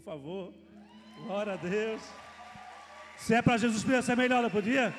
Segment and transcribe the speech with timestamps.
[0.00, 0.54] por favor.
[1.26, 2.02] Glória a Deus.
[3.18, 4.94] Se é para Jesus podia ser melhor, não podia?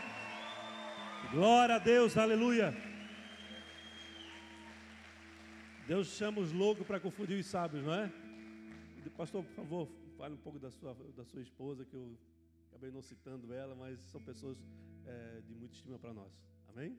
[1.32, 2.76] Glória a Deus, aleluia.
[5.88, 8.12] Deus chama os loucos para confundir os sábios, não é?
[9.18, 12.18] Pastor, por favor, fale um pouco da sua, da sua esposa, que eu
[12.70, 14.58] acabei não citando ela, mas são pessoas
[15.06, 16.32] é, de muita estima para nós.
[16.70, 16.98] Amém?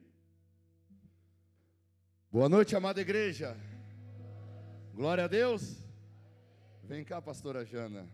[2.31, 3.57] Boa noite, amada igreja.
[4.93, 5.83] Glória a Deus.
[6.85, 8.05] Vem cá, pastora Jana,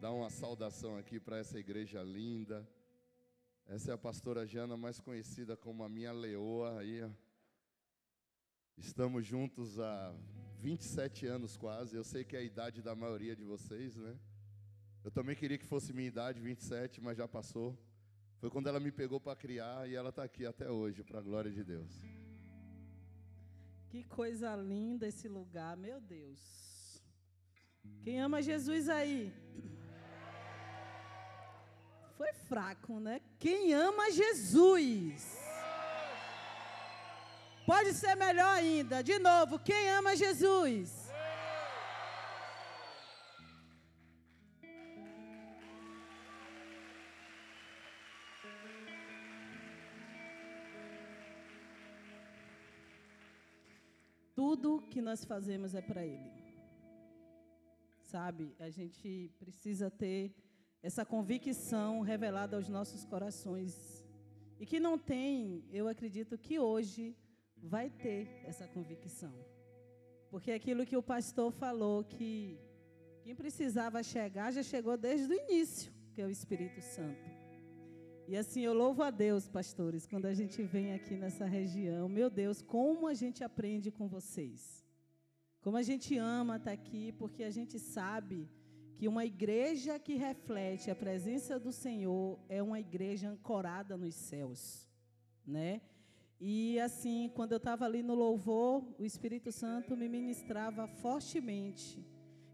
[0.00, 2.64] dar uma saudação aqui para essa igreja linda.
[3.66, 7.02] Essa é a pastora Jana, mais conhecida como a minha leoa aí.
[8.78, 10.14] Estamos juntos há
[10.60, 11.96] 27 anos quase.
[11.96, 14.16] Eu sei que é a idade da maioria de vocês, né?
[15.02, 17.76] Eu também queria que fosse minha idade, 27, mas já passou.
[18.38, 21.22] Foi quando ela me pegou para criar e ela está aqui até hoje, para a
[21.22, 21.92] glória de Deus.
[23.88, 26.75] Que coisa linda esse lugar, meu Deus.
[28.02, 29.32] Quem ama Jesus aí?
[32.16, 33.20] Foi fraco, né?
[33.38, 35.36] Quem ama Jesus?
[37.66, 39.02] Pode ser melhor ainda.
[39.02, 41.06] De novo, quem ama Jesus?
[54.34, 56.45] Tudo que nós fazemos é para Ele.
[58.16, 60.34] Sabe, a gente precisa ter
[60.82, 64.02] essa convicção revelada aos nossos corações.
[64.58, 67.14] E que não tem, eu acredito que hoje
[67.58, 69.34] vai ter essa convicção.
[70.30, 72.58] Porque aquilo que o pastor falou, que
[73.20, 77.28] quem precisava chegar já chegou desde o início, que é o Espírito Santo.
[78.26, 82.08] E assim eu louvo a Deus, pastores, quando a gente vem aqui nessa região.
[82.08, 84.85] Meu Deus, como a gente aprende com vocês.
[85.66, 88.48] Como a gente ama estar aqui, porque a gente sabe
[88.96, 94.88] que uma igreja que reflete a presença do Senhor é uma igreja ancorada nos céus,
[95.44, 95.80] né?
[96.40, 102.06] E assim, quando eu estava ali no louvor, o Espírito Santo me ministrava fortemente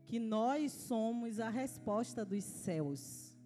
[0.07, 3.37] que nós somos a resposta dos céus.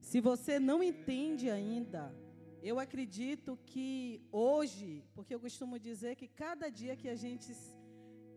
[0.00, 2.14] Se você não entende ainda,
[2.62, 7.52] eu acredito que hoje, porque eu costumo dizer que cada dia que a gente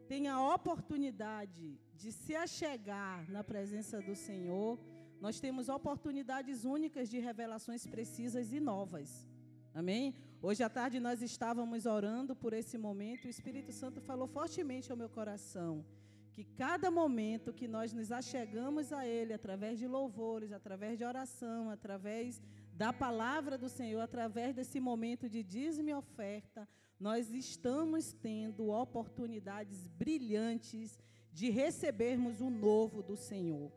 [0.07, 4.79] tem a oportunidade de se achegar na presença do Senhor,
[5.19, 9.27] nós temos oportunidades únicas de revelações precisas e novas.
[9.73, 10.13] Amém?
[10.41, 14.97] Hoje à tarde nós estávamos orando por esse momento, o Espírito Santo falou fortemente ao
[14.97, 15.85] meu coração
[16.33, 21.69] que cada momento que nós nos achegamos a Ele, através de louvores, através de oração,
[21.69, 22.41] através
[22.73, 26.67] da palavra do Senhor, através desse momento de dízimo e oferta,
[27.03, 30.97] nós estamos tendo oportunidades brilhantes
[31.33, 33.73] de recebermos o novo do Senhor.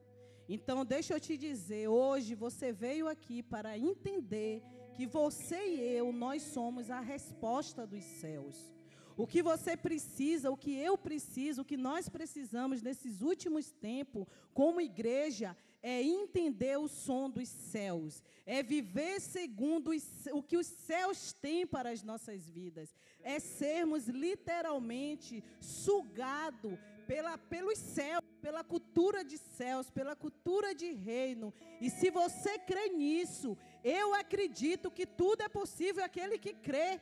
[0.48, 4.62] Então, deixa eu te dizer, hoje você veio aqui para entender
[4.94, 8.72] que você e eu, nós somos a resposta dos céus.
[9.16, 14.24] O que você precisa, o que eu preciso, o que nós precisamos nesses últimos tempos,
[14.54, 19.90] como igreja, é entender o som dos céus, é viver segundo
[20.32, 27.78] o que os céus têm para as nossas vidas, é sermos literalmente sugados pela, pelos
[27.78, 31.54] céus, pela cultura de céus, pela cultura de reino.
[31.80, 37.00] E se você crê nisso, eu acredito que tudo é possível aquele que crê.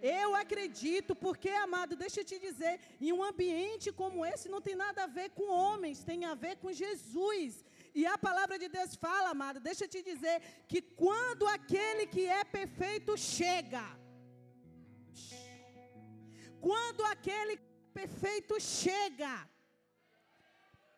[0.00, 4.76] Eu acredito, porque, amado, deixa eu te dizer, em um ambiente como esse não tem
[4.76, 7.64] nada a ver com homens, tem a ver com Jesus.
[7.94, 12.26] E a palavra de Deus fala, amado, deixa eu te dizer, que quando aquele que
[12.26, 13.84] é perfeito chega,
[16.60, 17.56] quando aquele
[17.92, 19.48] perfeito chega,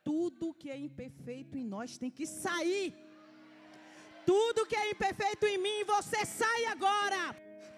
[0.02, 2.94] tudo que é imperfeito em nós tem que sair.
[4.24, 7.22] Tudo que é imperfeito em mim, você sai agora.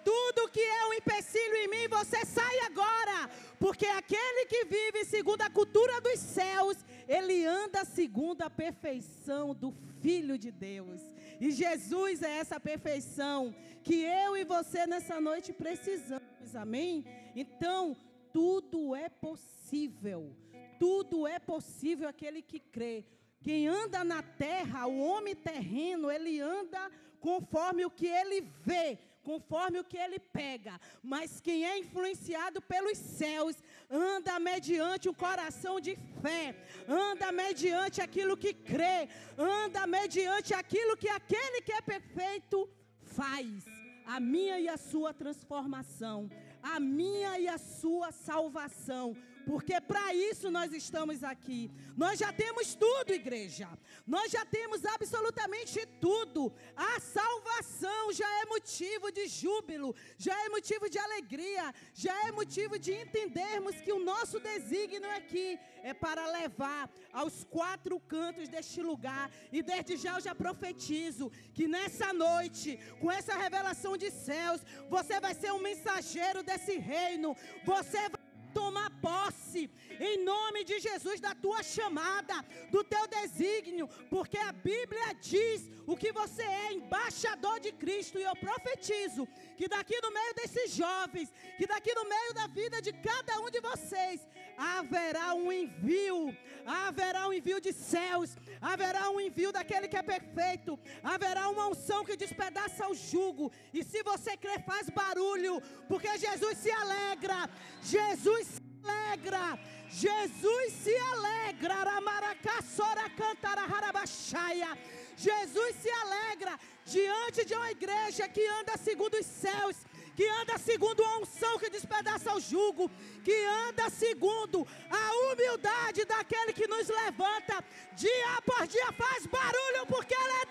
[0.05, 3.31] Tudo que é um empecilho em mim, você sai agora.
[3.59, 6.79] Porque aquele que vive segundo a cultura dos céus,
[7.09, 11.01] ele anda segundo a perfeição do Filho de Deus.
[11.41, 16.55] E Jesus é essa perfeição que eu e você nessa noite precisamos.
[16.55, 17.05] Amém?
[17.35, 17.97] Então,
[18.33, 20.37] tudo é possível.
[20.79, 23.05] Tudo é possível aquele que crê.
[23.43, 26.91] Quem anda na terra, o homem terreno, ele anda
[27.21, 30.81] conforme o que ele vê, conforme o que ele pega.
[31.03, 33.57] Mas quem é influenciado pelos céus,
[33.93, 36.57] anda mediante um coração de fé,
[36.89, 42.69] anda mediante aquilo que crê, anda mediante aquilo que aquele que é perfeito
[43.03, 43.67] faz.
[44.05, 46.29] A minha e a sua transformação
[46.63, 49.17] a minha e a sua salvação.
[49.47, 51.71] Porque para isso nós estamos aqui.
[51.97, 53.69] Nós já temos tudo, igreja.
[54.07, 56.53] Nós já temos absolutamente tudo.
[56.77, 62.79] A salvação já é motivo de júbilo, já é motivo de alegria, já é motivo
[62.79, 69.31] de entendermos que o nosso desígnio aqui é para levar aos quatro cantos deste lugar.
[69.51, 75.21] E desde já eu já profetizo que nessa noite, com essa revelação de céus, você
[75.21, 77.37] vai ser um mensageiro desse reino.
[77.65, 78.22] Você vai
[78.53, 79.71] tomar posse,
[80.01, 82.37] em nome de Jesus, da tua chamada,
[82.71, 88.23] do teu desígnio, porque a Bíblia diz o que você é, embaixador de Cristo, e
[88.23, 89.27] eu profetizo
[89.57, 93.51] que daqui no meio desses jovens, que daqui no meio da vida de cada um
[93.51, 94.21] de vocês,
[94.57, 100.79] haverá um envio, haverá um envio de céus, haverá um envio daquele que é perfeito,
[101.03, 106.59] haverá uma unção que despedaça o jugo, e se você crer, faz barulho, porque Jesus
[106.59, 107.51] se alegra,
[107.83, 108.42] Jesus
[108.85, 109.59] alegra,
[109.89, 114.77] Jesus se alegra, Aramaracassora cantara harabaxaia.
[115.17, 119.77] Jesus se alegra diante de uma igreja que anda segundo os céus,
[120.17, 122.91] que anda segundo a unção que despedaça o jugo,
[123.25, 127.63] que anda segundo a humildade daquele que nos levanta
[127.95, 130.47] dia após dia, faz barulho porque Ele é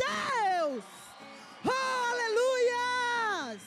[0.60, 0.83] Deus.
[1.63, 3.62] Aleluias!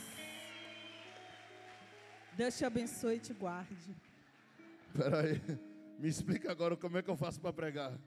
[2.33, 4.04] Deus te abençoe e te guarde.
[4.95, 5.41] Espera aí,
[5.99, 7.99] me explica agora como é que eu faço para pregar.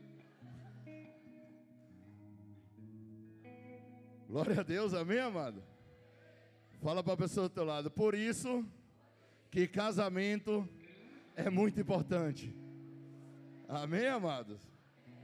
[4.25, 5.61] Glória a Deus, amém, amado?
[6.81, 7.91] Fala para a pessoa do teu lado.
[7.91, 8.65] Por isso
[9.51, 10.65] que casamento
[11.35, 12.55] é muito importante.
[13.67, 14.61] Amém, amados?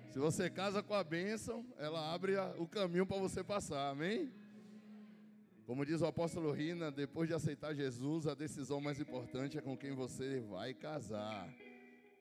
[0.09, 3.89] Se você casa com a bênção, ela abre o caminho para você passar.
[3.89, 4.33] Amém?
[5.65, 9.77] Como diz o apóstolo Rina, depois de aceitar Jesus, a decisão mais importante é com
[9.77, 11.49] quem você vai casar.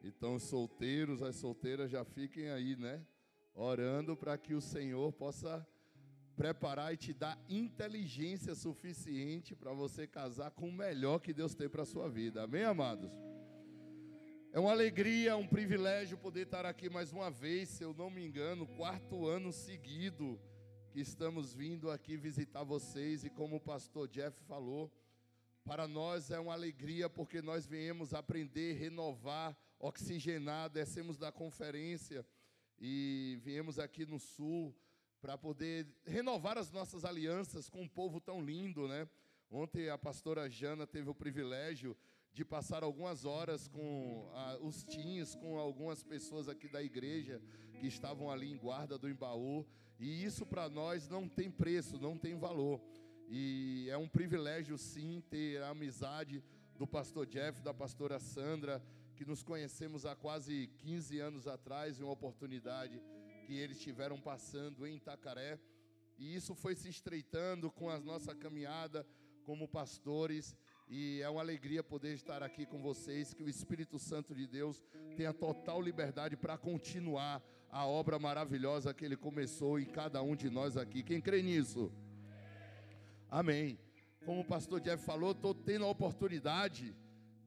[0.00, 3.04] Então, os solteiros, as solteiras já fiquem aí, né?
[3.52, 5.66] Orando para que o Senhor possa
[6.36, 11.68] preparar e te dar inteligência suficiente para você casar com o melhor que Deus tem
[11.68, 12.44] para a sua vida.
[12.44, 13.10] Amém, amados?
[14.52, 18.24] É uma alegria, um privilégio poder estar aqui mais uma vez, se eu não me
[18.24, 20.38] engano, quarto ano seguido
[20.92, 24.92] que estamos vindo aqui visitar vocês e como o pastor Jeff falou,
[25.64, 32.26] para nós é uma alegria porque nós viemos aprender, renovar, oxigenar, descemos da conferência
[32.78, 34.76] e viemos aqui no sul
[35.22, 39.08] para poder renovar as nossas alianças com um povo tão lindo, né?
[39.50, 41.96] Ontem a pastora Jana teve o privilégio
[42.34, 47.40] de passar algumas horas com ah, os teens, com algumas pessoas aqui da igreja
[47.80, 49.66] que estavam ali em guarda do Embaú,
[50.02, 52.80] e isso para nós não tem preço, não tem valor.
[53.28, 56.42] E é um privilégio sim ter a amizade
[56.76, 58.82] do pastor Jeff, da pastora Sandra,
[59.14, 63.00] que nos conhecemos há quase 15 anos atrás, em uma oportunidade
[63.46, 65.56] que eles estiveram passando em Itacaré.
[66.18, 69.06] E isso foi se estreitando com a nossa caminhada
[69.44, 70.56] como pastores.
[70.88, 73.32] E é uma alegria poder estar aqui com vocês.
[73.32, 74.82] Que o Espírito Santo de Deus
[75.16, 77.40] tenha total liberdade para continuar
[77.72, 81.02] a obra maravilhosa que ele começou em cada um de nós aqui.
[81.02, 81.90] Quem crê nisso?
[83.30, 83.78] Amém.
[84.26, 86.94] Como o pastor Jeff falou, estou tendo a oportunidade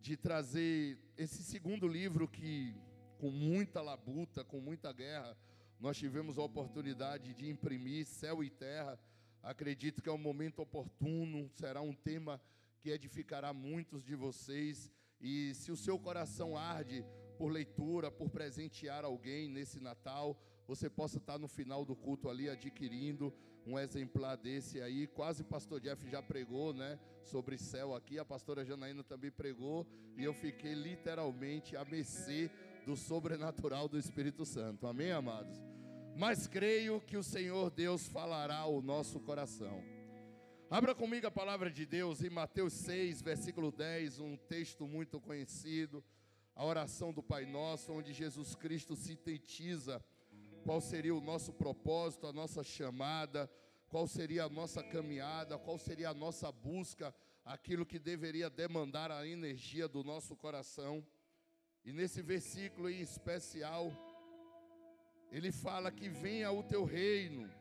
[0.01, 2.75] de trazer esse segundo livro que,
[3.19, 5.37] com muita labuta, com muita guerra,
[5.79, 8.99] nós tivemos a oportunidade de imprimir céu e terra.
[9.43, 12.41] Acredito que é um momento oportuno, será um tema
[12.79, 14.91] que edificará muitos de vocês.
[15.21, 17.05] E se o seu coração arde
[17.37, 20.37] por leitura, por presentear alguém nesse Natal,
[20.67, 23.33] você possa estar no final do culto ali adquirindo
[23.65, 25.07] um exemplar desse aí.
[25.07, 28.19] Quase o pastor Jeff já pregou, né, sobre céu aqui.
[28.19, 29.85] A pastora Janaína também pregou
[30.17, 32.49] e eu fiquei literalmente a mercê
[32.85, 34.85] do sobrenatural do Espírito Santo.
[34.87, 35.57] Amém, amados?
[36.15, 39.83] Mas creio que o Senhor Deus falará ao nosso coração.
[40.69, 46.03] Abra comigo a palavra de Deus em Mateus 6, versículo 10, um texto muito conhecido,
[46.55, 50.03] a oração do Pai Nosso, onde Jesus Cristo sintetiza
[50.63, 53.51] qual seria o nosso propósito, a nossa chamada,
[53.89, 59.27] qual seria a nossa caminhada, qual seria a nossa busca, aquilo que deveria demandar a
[59.27, 61.05] energia do nosso coração.
[61.83, 63.91] E nesse versículo em especial,
[65.31, 67.51] ele fala que venha o teu reino,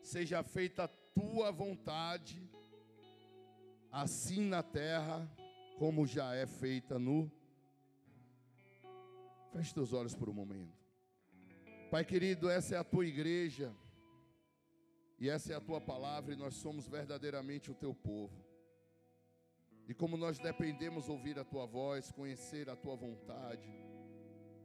[0.00, 2.48] seja feita a tua vontade,
[3.90, 5.28] assim na terra,
[5.78, 7.30] como já é feita no.
[9.52, 10.82] Feche teus olhos por um momento.
[11.90, 13.70] Pai querido, essa é a tua igreja,
[15.18, 18.42] e essa é a tua palavra, e nós somos verdadeiramente o teu povo.
[19.86, 23.68] E como nós dependemos ouvir a tua voz, conhecer a tua vontade,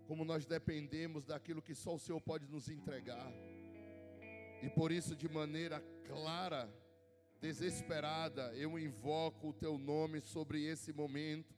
[0.07, 3.29] como nós dependemos daquilo que só o Senhor pode nos entregar.
[4.63, 6.73] E por isso, de maneira clara,
[7.39, 11.55] desesperada, eu invoco o teu nome sobre esse momento,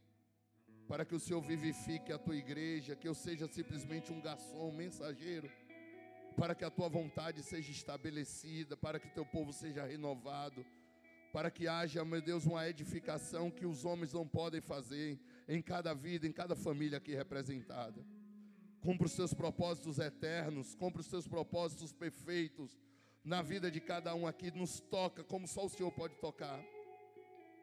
[0.87, 4.75] para que o Senhor vivifique a tua igreja, que eu seja simplesmente um garçom, um
[4.75, 5.49] mensageiro,
[6.35, 10.65] para que a tua vontade seja estabelecida, para que o teu povo seja renovado,
[11.31, 15.93] para que haja, meu Deus, uma edificação que os homens não podem fazer em cada
[15.93, 18.03] vida, em cada família aqui representada.
[18.81, 22.77] Cumpra os seus propósitos eternos, cumpra os seus propósitos perfeitos
[23.23, 26.63] na vida de cada um aqui, nos toca como só o Senhor pode tocar.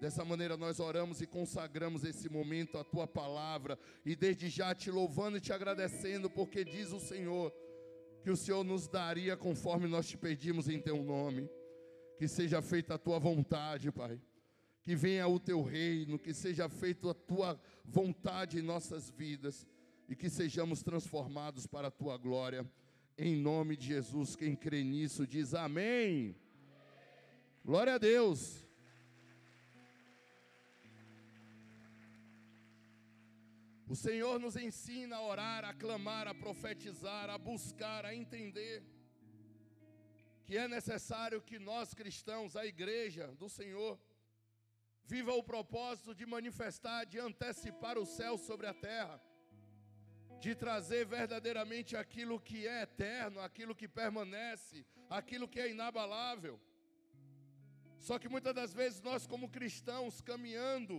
[0.01, 4.91] Dessa maneira nós oramos e consagramos esse momento à tua palavra e desde já te
[4.91, 7.53] louvando e te agradecendo, porque diz o Senhor
[8.23, 11.49] que o Senhor nos daria conforme nós te pedimos em teu nome.
[12.19, 14.21] Que seja feita a tua vontade, Pai.
[14.83, 19.67] Que venha o teu reino, que seja feita a tua vontade em nossas vidas
[20.09, 22.69] e que sejamos transformados para a tua glória.
[23.19, 26.37] Em nome de Jesus, quem crê nisso diz amém.
[27.65, 28.63] Glória a Deus.
[33.89, 38.85] O Senhor nos ensina a orar, a clamar, a profetizar, a buscar, a entender
[40.45, 43.99] que é necessário que nós cristãos, a igreja do Senhor,
[45.05, 49.19] viva o propósito de manifestar, de antecipar o céu sobre a terra
[50.47, 54.87] de trazer verdadeiramente aquilo que é eterno, aquilo que permanece,
[55.19, 56.55] aquilo que é inabalável.
[58.07, 60.97] Só que muitas das vezes nós, como cristãos, caminhando,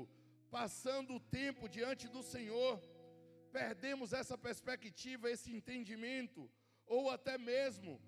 [0.57, 2.73] passando o tempo diante do Senhor,
[3.59, 6.41] perdemos essa perspectiva, esse entendimento,
[6.85, 8.01] ou até mesmo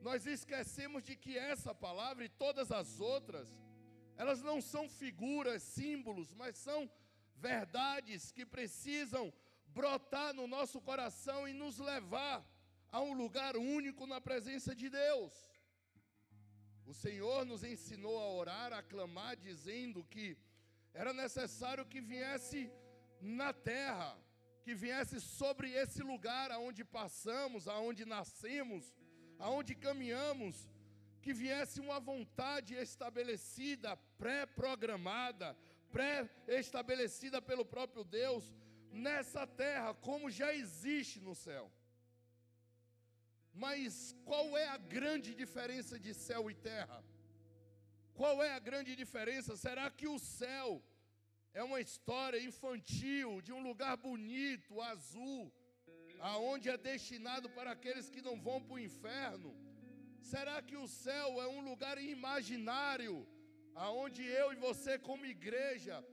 [0.00, 3.48] nós esquecemos de que essa palavra e todas as outras,
[4.16, 6.90] elas não são figuras, símbolos, mas são
[7.36, 9.32] verdades que precisam
[9.68, 12.44] brotar no nosso coração e nos levar
[12.90, 15.32] a um lugar único na presença de Deus.
[16.86, 20.36] O Senhor nos ensinou a orar, a clamar, dizendo que
[20.94, 22.72] era necessário que viesse
[23.20, 24.16] na terra,
[24.62, 28.94] que viesse sobre esse lugar aonde passamos, aonde nascemos,
[29.38, 30.68] aonde caminhamos,
[31.20, 35.56] que viesse uma vontade estabelecida, pré-programada,
[35.90, 38.52] pré-estabelecida pelo próprio Deus,
[38.92, 41.70] nessa terra como já existe no céu.
[43.52, 47.04] Mas qual é a grande diferença de céu e terra?
[48.14, 49.56] Qual é a grande diferença?
[49.56, 50.82] Será que o céu
[51.54, 55.52] é uma história infantil de um lugar bonito, azul,
[56.20, 59.56] aonde é destinado para aqueles que não vão para o inferno?
[60.20, 63.26] Será que o céu é um lugar imaginário,
[63.74, 66.04] aonde eu e você como igreja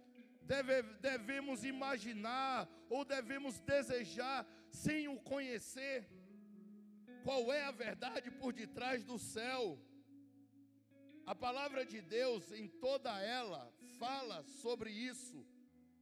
[0.46, 6.08] deve, devemos imaginar ou devemos desejar sem o conhecer?
[7.24, 9.80] Qual é a verdade por detrás do céu?
[11.26, 15.44] A palavra de Deus, em toda ela, fala sobre isso.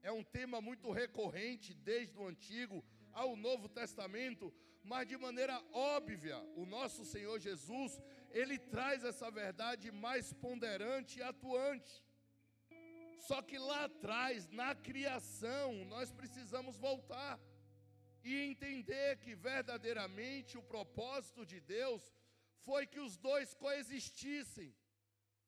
[0.01, 2.83] É um tema muito recorrente desde o Antigo
[3.13, 9.91] ao Novo Testamento, mas de maneira óbvia, o nosso Senhor Jesus, ele traz essa verdade
[9.91, 12.03] mais ponderante e atuante.
[13.27, 17.39] Só que lá atrás, na criação, nós precisamos voltar
[18.22, 22.01] e entender que verdadeiramente o propósito de Deus
[22.65, 24.75] foi que os dois coexistissem,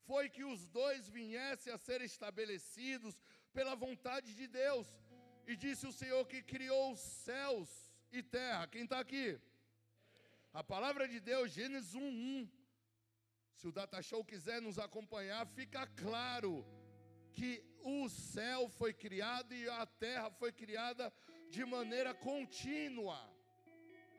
[0.08, 3.14] foi que os dois viessem a ser estabelecidos
[3.52, 4.86] pela vontade de Deus.
[5.46, 7.68] E disse o Senhor que criou os céus
[8.10, 8.66] e terra.
[8.66, 9.38] Quem está aqui?
[10.60, 12.48] A palavra de Deus, Gênesis 1:1.
[13.54, 16.52] Se o Data Show quiser nos acompanhar, fica claro
[17.36, 21.12] que o céu foi criado e a terra foi criada
[21.50, 23.18] de maneira contínua.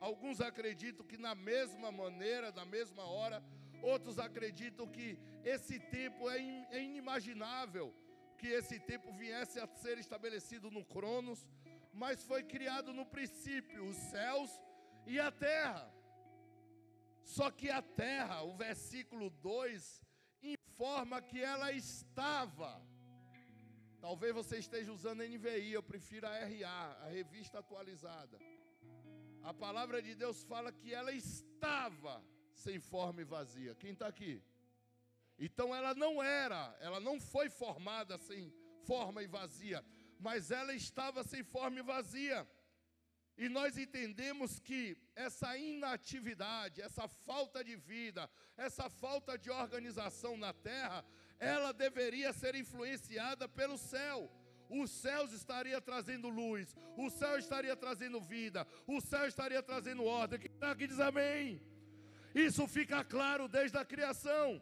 [0.00, 3.42] Alguns acreditam que na mesma maneira, na mesma hora,
[3.82, 6.38] outros acreditam que esse tempo é,
[6.70, 7.92] é inimaginável,
[8.38, 11.46] que esse tempo viesse a ser estabelecido no Cronos,
[11.92, 14.50] mas foi criado no princípio os céus
[15.04, 15.92] e a terra.
[17.24, 20.02] Só que a terra, o versículo 2,
[20.40, 22.80] informa que ela estava
[24.00, 28.38] Talvez você esteja usando NVI, eu prefiro a RA, a revista atualizada.
[29.42, 32.22] A palavra de Deus fala que ela estava
[32.54, 33.74] sem forma e vazia.
[33.74, 34.42] Quem está aqui?
[35.38, 38.52] Então ela não era, ela não foi formada sem
[38.84, 39.84] forma e vazia,
[40.18, 42.48] mas ela estava sem forma e vazia.
[43.36, 50.52] E nós entendemos que essa inatividade, essa falta de vida, essa falta de organização na
[50.52, 51.04] terra,
[51.38, 54.30] ela deveria ser influenciada pelo céu.
[54.68, 60.38] O céu estaria trazendo luz, o céu estaria trazendo vida, o céu estaria trazendo ordem.
[60.38, 61.62] Quem está aqui diz amém.
[62.34, 64.60] Isso fica claro desde a criação.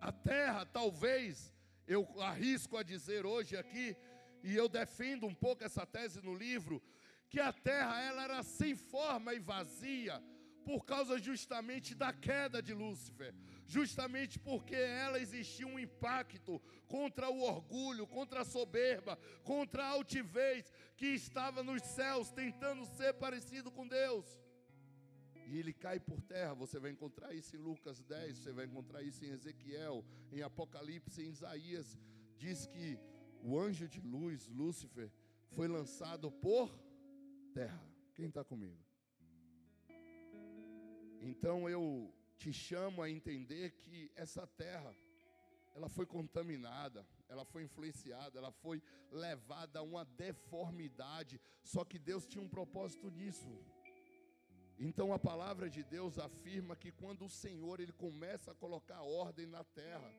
[0.00, 1.52] A terra, talvez,
[1.86, 3.94] eu arrisco a dizer hoje aqui,
[4.42, 6.82] e eu defendo um pouco essa tese no livro,
[7.28, 10.22] que a terra ela era sem forma e vazia
[10.64, 13.34] por causa justamente da queda de Lúcifer,
[13.66, 20.72] justamente porque ela existia um impacto contra o orgulho, contra a soberba, contra a altivez
[20.96, 24.24] que estava nos céus tentando ser parecido com Deus.
[25.46, 29.02] E ele cai por terra, você vai encontrar isso em Lucas 10, você vai encontrar
[29.02, 31.98] isso em Ezequiel, em Apocalipse, em Isaías,
[32.36, 32.98] diz que
[33.42, 35.10] o anjo de luz, Lúcifer,
[35.50, 36.68] foi lançado por
[37.52, 37.80] terra.
[38.14, 38.84] Quem está comigo?
[41.20, 44.94] Então eu te chamo a entender que essa terra,
[45.74, 52.26] ela foi contaminada, ela foi influenciada, ela foi levada a uma deformidade, só que Deus
[52.26, 53.48] tinha um propósito nisso.
[54.78, 59.46] Então a palavra de Deus afirma que quando o Senhor ele começa a colocar ordem
[59.46, 60.12] na terra,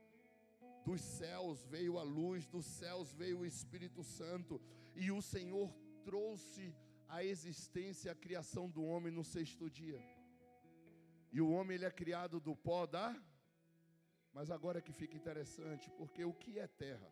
[0.84, 4.60] dos céus veio a luz, dos céus veio o Espírito Santo,
[4.96, 5.72] e o Senhor
[6.04, 6.74] trouxe
[7.08, 10.17] a existência, a criação do homem no sexto dia.
[11.32, 13.16] E o homem ele é criado do pó da.
[14.34, 17.12] Mas agora que fica interessante, porque o que é terra?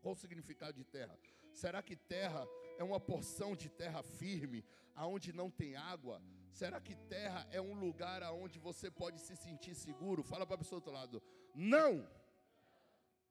[0.00, 1.18] Qual o significado de terra?
[1.52, 2.46] Será que terra
[2.78, 6.20] é uma porção de terra firme, aonde não tem água?
[6.52, 10.22] Será que terra é um lugar aonde você pode se sentir seguro?
[10.22, 11.22] Fala para a pessoa do outro lado.
[11.54, 12.08] Não!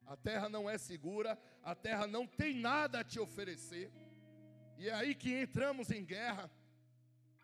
[0.05, 3.91] A terra não é segura, a terra não tem nada a te oferecer.
[4.77, 6.51] E é aí que entramos em guerra,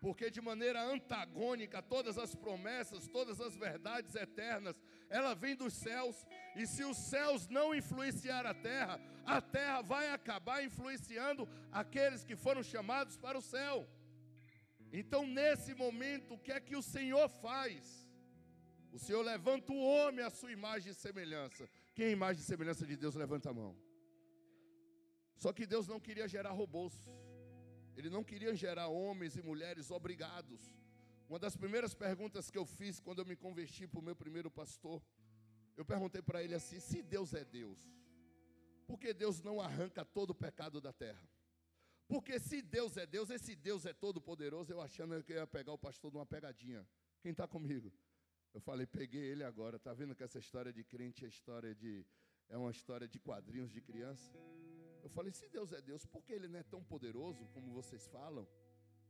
[0.00, 6.26] porque de maneira antagônica todas as promessas, todas as verdades eternas, ela vem dos céus,
[6.56, 12.34] e se os céus não influenciar a terra, a terra vai acabar influenciando aqueles que
[12.34, 13.88] foram chamados para o céu.
[14.92, 18.08] Então, nesse momento, o que é que o Senhor faz?
[18.92, 21.68] O Senhor levanta o homem à sua imagem e semelhança.
[21.94, 23.76] Quem é imagem e semelhança de Deus, levanta a mão.
[25.36, 26.94] Só que Deus não queria gerar robôs.
[27.96, 30.60] Ele não queria gerar homens e mulheres obrigados.
[31.28, 34.50] Uma das primeiras perguntas que eu fiz quando eu me converti para o meu primeiro
[34.50, 35.02] pastor,
[35.76, 37.78] eu perguntei para ele assim: se Deus é Deus,
[38.86, 41.28] por que Deus não arranca todo o pecado da terra?
[42.08, 45.46] Porque se Deus é Deus, esse Deus é todo poderoso, eu achando que eu ia
[45.46, 46.84] pegar o pastor numa pegadinha.
[47.22, 47.92] Quem está comigo?
[48.52, 49.76] Eu falei, peguei ele agora.
[49.76, 52.04] Está vendo que essa história de crente é história de
[52.48, 54.32] é uma história de quadrinhos de criança?
[55.02, 58.06] Eu falei, se Deus é Deus, por que ele não é tão poderoso como vocês
[58.08, 58.46] falam?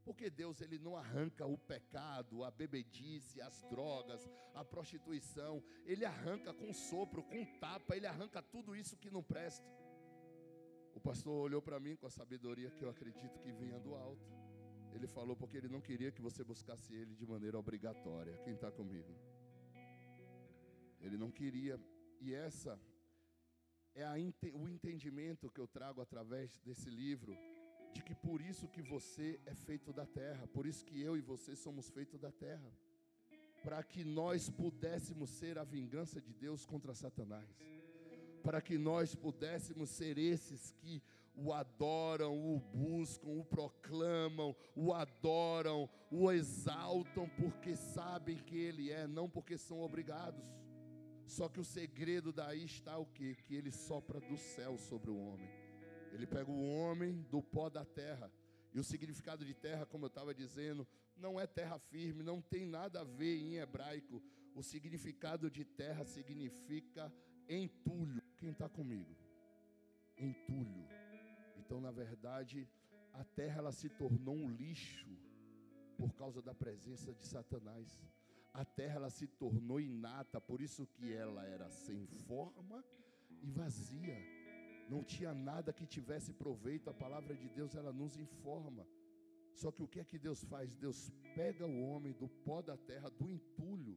[0.05, 6.55] Porque Deus ele não arranca o pecado, a bebedice, as drogas, a prostituição, ele arranca
[6.55, 9.66] com sopro, com tapa, ele arranca tudo isso que não presta.
[10.94, 14.26] O pastor olhou para mim com a sabedoria que eu acredito que vinha do alto.
[14.92, 18.37] Ele falou porque ele não queria que você buscasse ele de maneira obrigatória.
[18.38, 19.14] Quem está comigo?
[21.00, 21.81] Ele não queria.
[22.20, 22.79] E essa
[23.94, 24.14] é a,
[24.55, 27.37] o entendimento que eu trago através desse livro,
[27.92, 31.20] de que por isso que você é feito da terra, por isso que eu e
[31.20, 32.70] você somos feitos da terra,
[33.62, 37.48] para que nós pudéssemos ser a vingança de Deus contra Satanás
[38.40, 41.03] para que nós pudéssemos ser esses que
[41.35, 49.07] o adoram, o buscam, o proclamam, o adoram, o exaltam, porque sabem que Ele é,
[49.07, 50.44] não porque são obrigados.
[51.31, 53.37] Só que o segredo daí está o que?
[53.37, 55.49] Que Ele sopra do céu sobre o homem.
[56.12, 58.29] Ele pega o homem do pó da terra.
[58.75, 62.66] E o significado de terra, como eu estava dizendo, não é terra firme, não tem
[62.66, 64.21] nada a ver em hebraico.
[64.57, 67.12] O significado de terra significa
[67.49, 68.23] entulho.
[68.37, 69.16] Quem está comigo?
[70.19, 70.88] Entulho.
[71.57, 72.69] Então, na verdade,
[73.12, 75.09] a terra ela se tornou um lixo
[75.97, 78.03] por causa da presença de Satanás.
[78.52, 82.84] A terra ela se tornou inata, por isso que ela era sem forma
[83.42, 84.16] e vazia.
[84.88, 86.90] Não tinha nada que tivesse proveito.
[86.90, 88.86] A palavra de Deus ela nos informa.
[89.54, 90.74] Só que o que é que Deus faz?
[90.74, 93.96] Deus pega o homem do pó da terra, do entulho,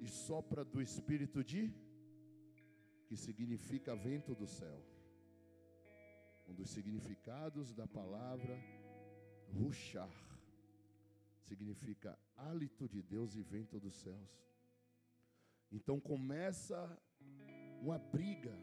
[0.00, 1.72] e sopra do espírito de
[3.06, 4.80] que significa vento do céu.
[6.48, 8.56] Um dos significados da palavra
[9.52, 10.35] ruxar
[11.46, 14.30] significa hálito de Deus e vento dos céus.
[15.70, 16.78] Então começa
[17.80, 18.56] uma briga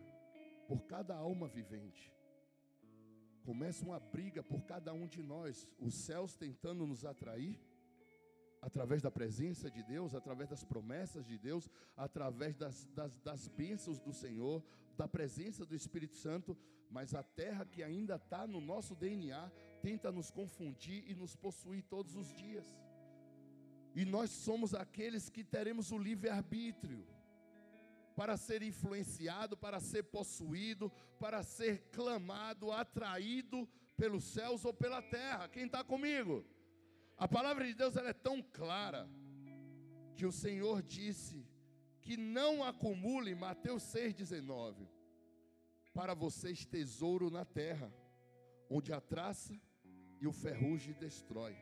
[0.67, 2.12] por cada alma vivente.
[3.43, 7.60] Começa uma briga por cada um de nós, os céus tentando nos atrair,
[8.62, 14.00] através da presença de Deus, através das promessas de Deus, através das, das, das bênçãos
[14.00, 14.63] do Senhor,
[14.96, 16.58] da presença do Espírito Santo,
[16.89, 19.52] mas a terra que ainda está no nosso DNA
[19.86, 22.67] tenta nos confundir e nos possuir todos os dias.
[23.93, 27.06] E nós somos aqueles que teremos o livre-arbítrio
[28.15, 33.67] para ser influenciado, para ser possuído, para ser clamado, atraído
[33.98, 35.50] pelos céus ou pela terra.
[35.50, 36.46] Quem está comigo?
[37.17, 39.10] A palavra de Deus ela é tão clara
[40.15, 41.46] que o Senhor disse
[42.02, 44.88] que não acumule, Mateus 6,19,
[45.93, 47.93] para vocês tesouro na terra,
[48.69, 49.54] onde a traça
[50.19, 51.56] e o ferrugem destrói,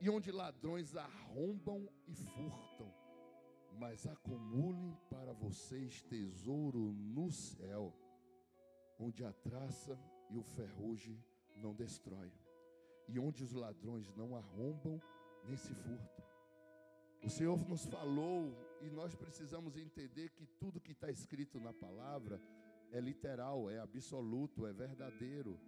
[0.00, 2.92] e onde ladrões arrombam e furtam,
[3.78, 7.92] mas acumulem para vocês tesouro no céu,
[8.98, 9.98] onde a traça
[10.30, 11.22] e o ferrugem
[11.56, 12.32] não destrói
[13.08, 15.00] e onde os ladrões não arrombam
[15.44, 16.24] nem se furtam.
[17.24, 22.40] O Senhor nos falou e nós precisamos entender que tudo que está escrito na palavra
[22.92, 25.58] é literal, é absoluto, é verdadeiro.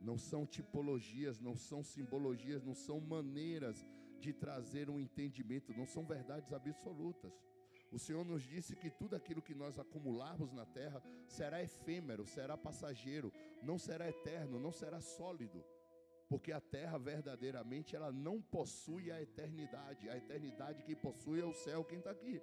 [0.00, 3.86] Não são tipologias, não são simbologias, não são maneiras
[4.18, 7.32] de trazer um entendimento, não são verdades absolutas.
[7.92, 12.56] O Senhor nos disse que tudo aquilo que nós acumularmos na terra será efêmero, será
[12.56, 13.32] passageiro,
[13.62, 15.64] não será eterno, não será sólido
[16.30, 20.08] porque a terra verdadeiramente ela não possui a eternidade.
[20.08, 22.40] A eternidade que possui é o céu, quem está aqui.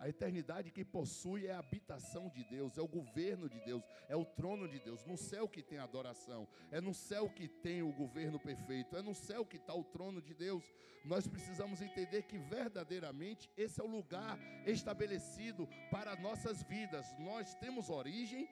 [0.00, 4.16] A eternidade que possui é a habitação de Deus, é o governo de Deus, é
[4.16, 5.04] o trono de Deus.
[5.04, 9.14] No céu que tem adoração, é no céu que tem o governo perfeito, é no
[9.14, 10.64] céu que está o trono de Deus.
[11.04, 17.06] Nós precisamos entender que verdadeiramente esse é o lugar estabelecido para nossas vidas.
[17.18, 18.48] Nós temos origem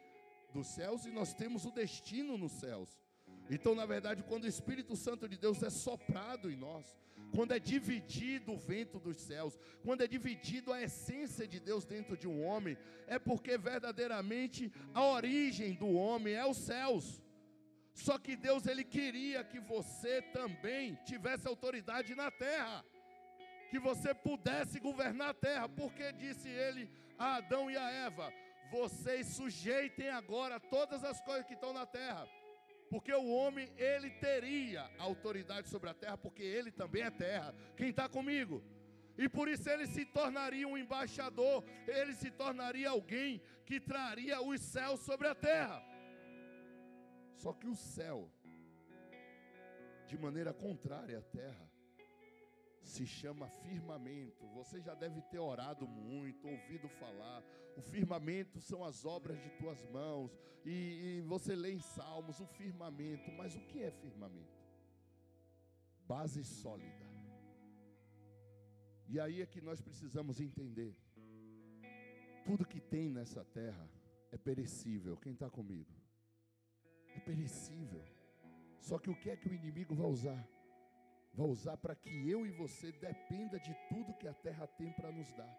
[0.53, 3.01] dos céus e nós temos o destino nos céus.
[3.51, 6.95] Então, na verdade, quando o Espírito Santo de Deus é soprado em nós,
[7.35, 12.17] quando é dividido o vento dos céus, quando é dividido a essência de Deus dentro
[12.17, 17.23] de um homem, é porque verdadeiramente a origem do homem é os céus.
[17.95, 22.85] Só que Deus ele queria que você também tivesse autoridade na terra,
[23.71, 26.89] que você pudesse governar a terra, porque disse ele
[27.19, 28.33] a Adão e a Eva:
[28.71, 32.29] vocês sujeitem agora todas as coisas que estão na terra.
[32.91, 37.55] Porque o homem, ele teria autoridade sobre a terra, porque ele também é terra.
[37.77, 38.63] Quem está comigo?
[39.17, 44.61] E por isso ele se tornaria um embaixador, ele se tornaria alguém que traria os
[44.61, 45.83] céus sobre a terra.
[47.35, 48.31] Só que o céu,
[50.07, 51.69] de maneira contrária à terra,
[52.89, 54.47] se chama firmamento.
[54.55, 57.45] Você já deve ter orado muito, ouvido falar.
[57.77, 60.37] O firmamento são as obras de tuas mãos.
[60.65, 63.31] E, e, você lê em Salmos o firmamento.
[63.33, 64.59] Mas o que é firmamento?
[66.07, 67.07] Base sólida.
[69.09, 70.97] E aí é que nós precisamos entender.
[72.45, 73.89] Tudo que tem nessa terra
[74.33, 75.17] é perecível.
[75.17, 75.93] Quem está comigo?
[77.15, 78.03] É perecível.
[78.81, 80.58] Só que o que é que o inimigo vai usar?
[81.33, 85.13] Vai usar para que eu e você dependa de tudo que a terra tem para
[85.13, 85.57] nos dar.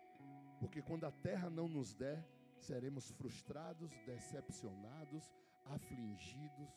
[0.60, 2.24] Porque quando a terra não nos der,
[2.58, 5.32] seremos frustrados, decepcionados,
[5.66, 6.70] afligidos.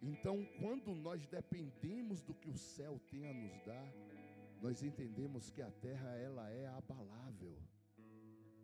[0.00, 3.92] Então, quando nós dependemos do que o céu tem a nos dar,
[4.60, 7.56] nós entendemos que a terra ela é abalável.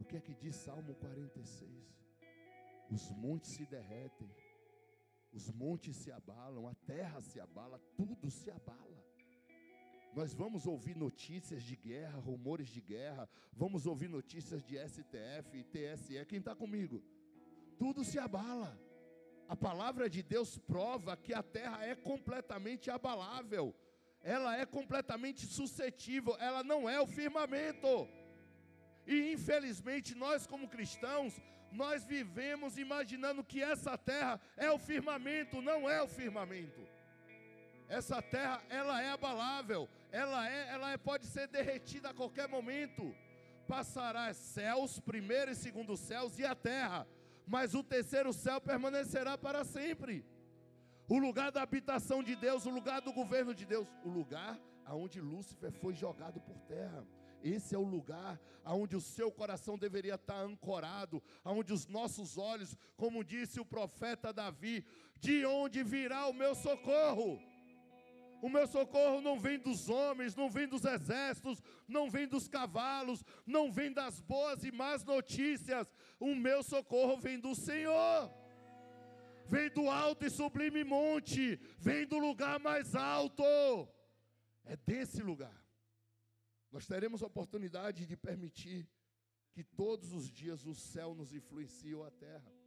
[0.01, 1.99] O que é que diz Salmo 46?
[2.91, 4.31] Os montes se derretem,
[5.33, 9.08] os montes se abalam, a terra se abala, tudo se abala.
[10.19, 16.27] Nós vamos ouvir notícias de guerra, rumores de guerra, vamos ouvir notícias de STF, TSE.
[16.27, 17.01] Quem está comigo?
[17.79, 18.77] Tudo se abala.
[19.49, 23.73] A palavra de Deus prova que a terra é completamente abalável,
[24.21, 28.09] ela é completamente suscetível, ela não é o firmamento.
[29.07, 35.89] E infelizmente nós, como cristãos, nós vivemos imaginando que essa terra é o firmamento, não
[35.89, 36.83] é o firmamento.
[37.89, 43.15] Essa terra, ela é abalável, ela é, ela é, pode ser derretida a qualquer momento.
[43.67, 47.07] Passará céus, primeiro e segundo céus e a terra,
[47.47, 50.25] mas o terceiro céu permanecerá para sempre.
[51.09, 55.21] O lugar da habitação de Deus, o lugar do governo de Deus, o lugar aonde
[55.21, 57.07] Lúcifer foi jogado por terra.
[57.43, 62.77] Esse é o lugar aonde o seu coração deveria estar ancorado, aonde os nossos olhos,
[62.97, 64.85] como disse o profeta Davi,
[65.21, 67.41] de onde virá o meu socorro?
[68.41, 73.25] O meu socorro não vem dos homens, não vem dos exércitos, não vem dos cavalos,
[73.45, 75.93] não vem das boas e más notícias.
[76.21, 78.31] O meu socorro vem do Senhor.
[79.47, 83.43] Vem do alto e sublime monte, vem do lugar mais alto.
[84.65, 85.65] É desse lugar.
[86.71, 88.87] Nós teremos a oportunidade de permitir
[89.53, 92.58] que todos os dias o céu nos influencie a terra.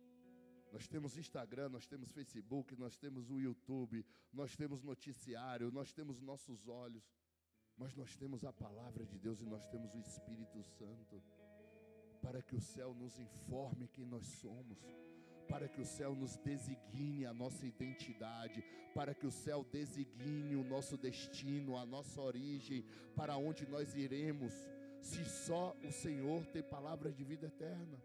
[0.71, 6.21] Nós temos Instagram, nós temos Facebook, nós temos o YouTube, nós temos noticiário, nós temos
[6.21, 7.03] nossos olhos,
[7.77, 11.21] mas nós temos a palavra de Deus e nós temos o Espírito Santo
[12.21, 14.79] para que o céu nos informe quem nós somos,
[15.49, 20.63] para que o céu nos designe a nossa identidade, para que o céu designe o
[20.63, 24.53] nosso destino, a nossa origem, para onde nós iremos,
[25.01, 27.99] se só o Senhor tem palavras de vida eterna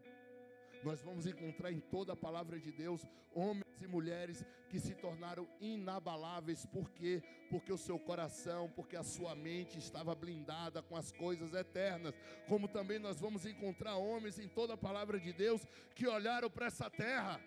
[0.83, 5.47] nós vamos encontrar em toda a palavra de Deus homens e mulheres que se tornaram
[5.61, 7.23] inabaláveis, por quê?
[7.51, 12.15] Porque o seu coração, porque a sua mente estava blindada com as coisas eternas.
[12.49, 16.67] Como também nós vamos encontrar homens em toda a palavra de Deus que olharam para
[16.67, 17.41] essa terra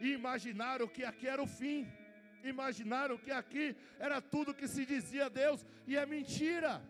[0.00, 1.86] e imaginaram que aqui era o fim.
[2.42, 6.82] Imaginaram que aqui era tudo que se dizia a Deus, e é mentira.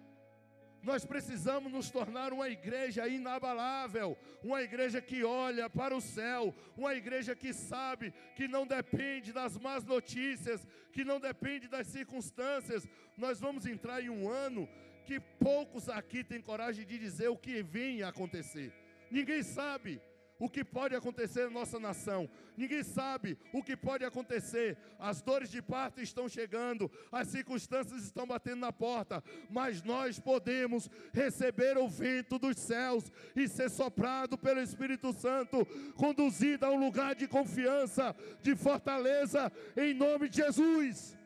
[0.84, 6.94] Nós precisamos nos tornar uma igreja inabalável, uma igreja que olha para o céu, uma
[6.94, 12.86] igreja que sabe que não depende das más notícias, que não depende das circunstâncias.
[13.16, 14.68] Nós vamos entrar em um ano
[15.06, 18.70] que poucos aqui têm coragem de dizer o que vem a acontecer.
[19.10, 20.02] Ninguém sabe
[20.44, 22.28] o que pode acontecer na nossa nação.
[22.54, 24.76] Ninguém sabe o que pode acontecer.
[24.98, 30.90] As dores de parto estão chegando, as circunstâncias estão batendo na porta, mas nós podemos
[31.14, 35.64] receber o vento dos céus e ser soprado pelo Espírito Santo,
[35.96, 41.16] conduzido a um lugar de confiança, de fortaleza, em nome de Jesus.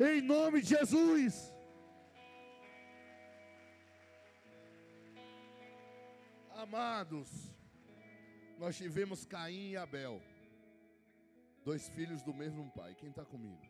[0.00, 1.54] Em nome de Jesus.
[6.56, 7.49] Amados,
[8.60, 10.20] nós tivemos Caim e Abel,
[11.64, 12.94] dois filhos do mesmo pai.
[12.94, 13.66] Quem está comigo?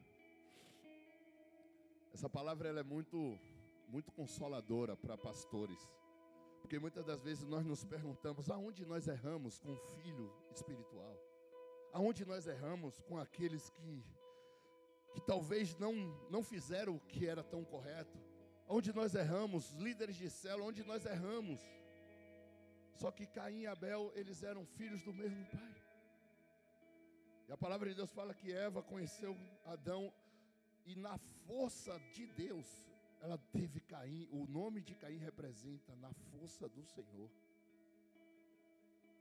[2.13, 3.39] Essa palavra ela é muito,
[3.87, 5.79] muito consoladora para pastores,
[6.61, 11.17] porque muitas das vezes nós nos perguntamos aonde nós erramos com o filho espiritual,
[11.93, 14.05] aonde nós erramos com aqueles que,
[15.13, 15.95] que talvez não,
[16.29, 18.19] não fizeram o que era tão correto,
[18.67, 21.61] onde nós erramos, líderes de célula, onde nós erramos.
[23.01, 25.75] Só que Caim e Abel, eles eram filhos do mesmo pai.
[27.49, 29.35] E a palavra de Deus fala que Eva conheceu
[29.65, 30.13] Adão
[30.85, 32.69] e na força de Deus,
[33.23, 34.29] ela teve Caim.
[34.31, 37.31] O nome de Caim representa na força do Senhor.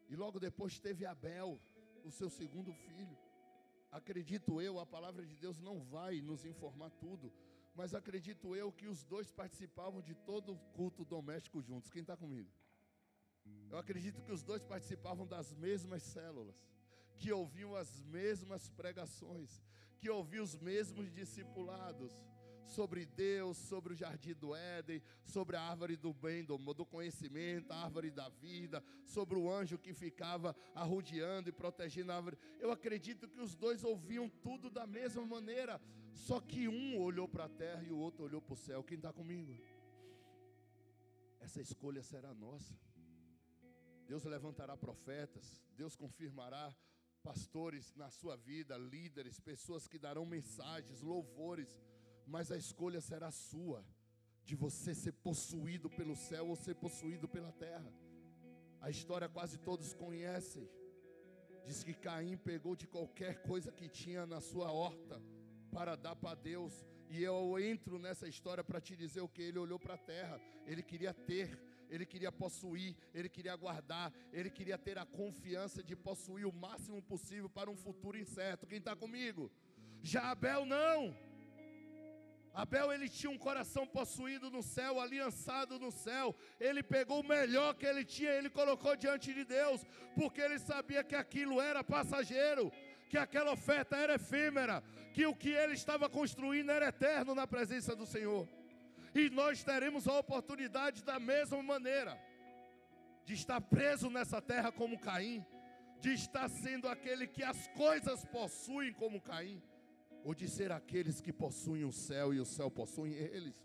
[0.10, 1.58] E logo depois teve Abel,
[2.04, 3.18] o seu segundo filho.
[3.94, 7.32] Acredito eu, a palavra de Deus não vai nos informar tudo,
[7.74, 11.90] mas acredito eu que os dois participavam de todo o culto doméstico juntos.
[11.90, 12.59] Quem está comigo?
[13.70, 16.56] Eu acredito que os dois participavam das mesmas células,
[17.18, 19.62] que ouviam as mesmas pregações,
[19.98, 22.12] que ouviam os mesmos discipulados
[22.70, 27.72] sobre Deus, sobre o jardim do Éden, sobre a árvore do bem, do, do, conhecimento,
[27.72, 32.38] a árvore da vida, sobre o anjo que ficava arrodeando e protegendo a árvore.
[32.60, 35.82] Eu acredito que os dois ouviam tudo da mesma maneira,
[36.14, 38.84] só que um olhou para a terra e o outro olhou para o céu.
[38.84, 39.56] Quem está comigo?
[41.40, 42.74] Essa escolha será nossa.
[44.10, 46.76] Deus levantará profetas, Deus confirmará
[47.22, 51.80] pastores na sua vida, líderes, pessoas que darão mensagens, louvores,
[52.26, 53.86] mas a escolha será sua,
[54.44, 57.94] de você ser possuído pelo céu ou ser possuído pela terra.
[58.82, 60.68] A história quase todos conhecem.
[61.64, 65.22] Diz que Caim pegou de qualquer coisa que tinha na sua horta
[65.72, 66.74] para dar para Deus.
[67.12, 70.42] E eu entro nessa história para te dizer o que ele olhou para a terra,
[70.66, 75.96] ele queria ter, ele queria possuir, ele queria guardar, ele queria ter a confiança de
[75.96, 78.68] possuir o máximo possível para um futuro incerto.
[78.68, 79.52] Quem está comigo?
[80.02, 81.16] Já Abel não.
[82.54, 86.36] Abel ele tinha um coração possuído no céu, aliançado no céu.
[86.60, 91.04] Ele pegou o melhor que ele tinha, ele colocou diante de Deus, porque ele sabia
[91.04, 92.72] que aquilo era passageiro,
[93.10, 97.96] que aquela oferta era efêmera, que o que ele estava construindo era eterno na presença
[97.96, 98.48] do Senhor.
[99.14, 102.20] E nós teremos a oportunidade da mesma maneira
[103.26, 105.46] de estar preso nessa terra como Caim,
[106.00, 109.62] de estar sendo aquele que as coisas possuem como Caim,
[110.24, 113.56] ou de ser aqueles que possuem o céu e o céu possuem eles.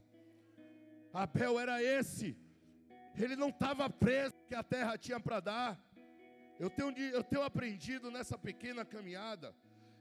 [1.12, 2.36] Abel era esse.
[3.16, 5.80] Ele não estava preso que a terra tinha para dar.
[6.58, 9.54] Eu tenho, eu tenho aprendido nessa pequena caminhada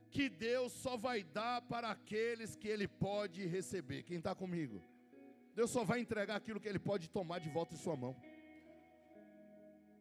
[0.10, 4.04] que Deus só vai dar para aqueles que Ele pode receber.
[4.04, 4.82] Quem está comigo?
[5.56, 8.16] Deus só vai entregar aquilo que Ele pode tomar de volta em sua mão.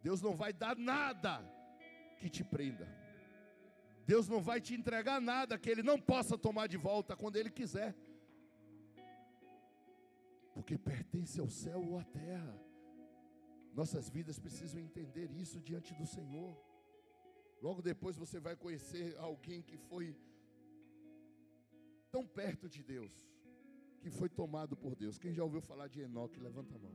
[0.02, 1.44] Deus não vai dar nada
[2.18, 2.88] que te prenda.
[4.06, 7.50] Deus não vai te entregar nada que Ele não possa tomar de volta quando Ele
[7.50, 7.94] quiser.
[10.54, 12.54] Porque pertence ao céu ou à terra.
[13.74, 16.56] Nossas vidas precisam entender isso diante do Senhor.
[17.62, 20.16] Logo depois você vai conhecer alguém que foi
[22.10, 23.12] tão perto de Deus,
[24.02, 25.18] que foi tomado por Deus.
[25.22, 26.94] Quem já ouviu falar de Enoque, levanta a mão.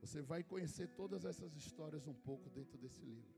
[0.00, 3.34] Você vai conhecer todas essas histórias um pouco dentro desse livro.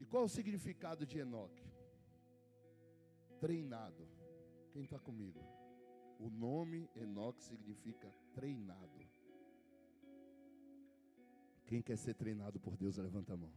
[0.00, 1.66] E qual o significado de Enoque?
[3.40, 4.04] Treinado.
[4.72, 5.40] Quem está comigo?
[6.18, 9.00] O nome Enoque significa treinado.
[11.66, 13.52] Quem quer ser treinado por Deus, levanta a mão.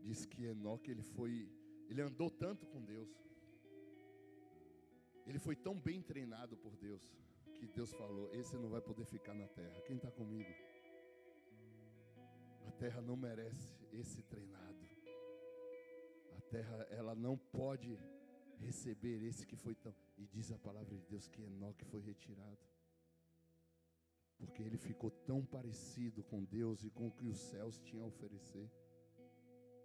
[0.00, 1.48] Diz que Enoque ele foi,
[1.88, 3.10] ele andou tanto com Deus.
[5.26, 7.02] Ele foi tão bem treinado por Deus
[7.62, 9.80] que Deus falou: esse não vai poder ficar na terra.
[9.82, 10.50] Quem está comigo?
[12.66, 14.84] A terra não merece esse treinado.
[16.36, 17.96] A terra ela não pode
[18.58, 19.94] receber esse que foi tão.
[20.18, 22.58] E diz a palavra de Deus que Enoque foi retirado.
[24.38, 28.08] Porque ele ficou tão parecido com Deus e com o que os céus tinham a
[28.08, 28.68] oferecer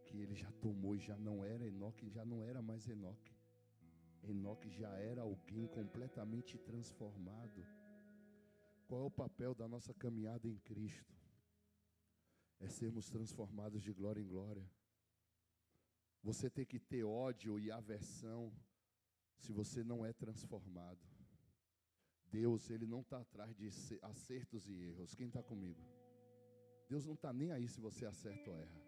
[0.07, 3.36] que ele já tomou e já não era Enoque, já não era mais Enoque.
[4.31, 7.65] Enoque já era alguém completamente transformado.
[8.87, 11.15] Qual é o papel da nossa caminhada em Cristo?
[12.59, 14.65] É sermos transformados de glória em glória.
[16.23, 18.51] Você tem que ter ódio e aversão
[19.37, 21.05] se você não é transformado.
[22.29, 23.67] Deus, Ele não está atrás de
[24.01, 25.15] acertos e erros.
[25.15, 25.81] Quem está comigo?
[26.89, 28.81] Deus não está nem aí se você acerta ou erra.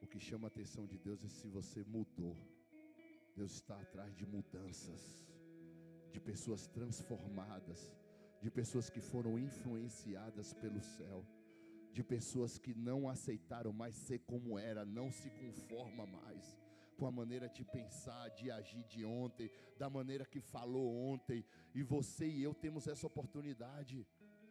[0.00, 2.36] O que chama a atenção de Deus é se você mudou.
[3.38, 5.24] Deus está atrás de mudanças,
[6.10, 7.80] de pessoas transformadas,
[8.42, 11.24] de pessoas que foram influenciadas pelo céu,
[11.92, 16.58] de pessoas que não aceitaram mais ser como era, não se conforma mais
[16.96, 19.48] com a maneira de pensar, de agir de ontem,
[19.78, 24.04] da maneira que falou ontem, e você e eu temos essa oportunidade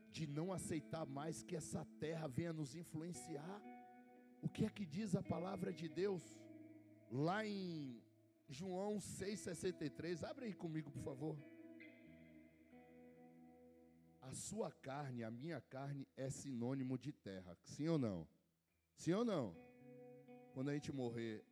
[0.10, 3.62] de não aceitar mais que essa terra venha nos influenciar.
[4.42, 6.24] O que é que diz a palavra de Deus?
[7.12, 8.02] Lá em
[8.50, 11.38] João 6,63, abre aí comigo, por favor.
[14.22, 18.28] A sua carne, a minha carne, é sinônimo de terra, sim ou não?
[18.96, 19.56] Sim ou não?
[20.54, 21.46] Quando a gente morrer,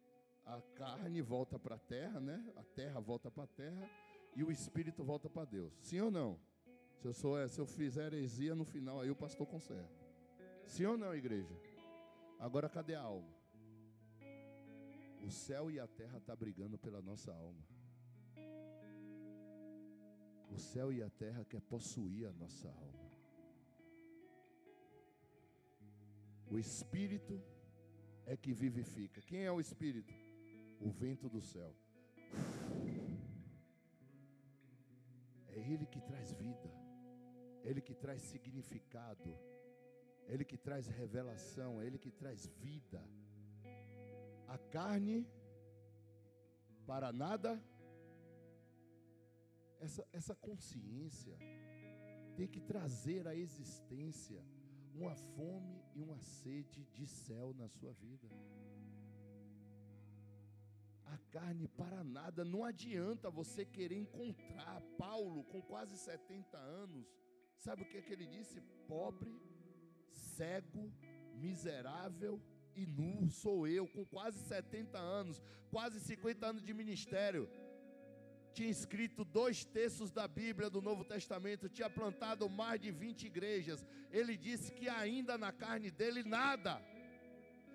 [0.46, 2.44] a carne volta para a terra, né?
[2.56, 3.90] A terra volta para a terra
[4.36, 5.74] e o espírito volta para Deus.
[5.82, 6.40] Sim ou não?
[6.98, 10.06] Se eu, sou, se eu fizer heresia no final, aí o pastor conserta.
[10.66, 11.56] Sim ou não, igreja?
[12.40, 13.35] Agora cadê a alma?
[15.28, 17.66] O céu e a terra estão tá brigando pela nossa alma.
[20.56, 23.06] O céu e a terra quer possuir a nossa alma.
[26.54, 27.42] O Espírito
[28.26, 29.20] é que vivifica.
[29.22, 30.14] Quem é o Espírito?
[30.80, 31.74] O vento do céu.
[35.48, 36.72] É Ele que traz vida.
[37.64, 39.36] É Ele que traz significado
[40.28, 43.02] é Ele que traz revelação, é Ele que traz vida.
[44.48, 45.28] A carne,
[46.86, 47.62] para nada,
[49.80, 51.38] essa, essa consciência
[52.36, 54.44] tem que trazer à existência
[54.94, 58.28] uma fome e uma sede de céu na sua vida.
[61.06, 67.06] A carne para nada, não adianta você querer encontrar Paulo com quase 70 anos.
[67.58, 68.62] Sabe o que, é que ele disse?
[68.88, 69.40] Pobre
[70.10, 70.92] cego,
[71.36, 72.42] miserável
[72.76, 77.50] e nu sou eu, com quase 70 anos, quase 50 anos de ministério.
[78.54, 83.86] Tinha escrito dois terços da Bíblia do Novo Testamento, tinha plantado mais de 20 igrejas.
[84.12, 86.82] Ele disse que ainda na carne dele nada.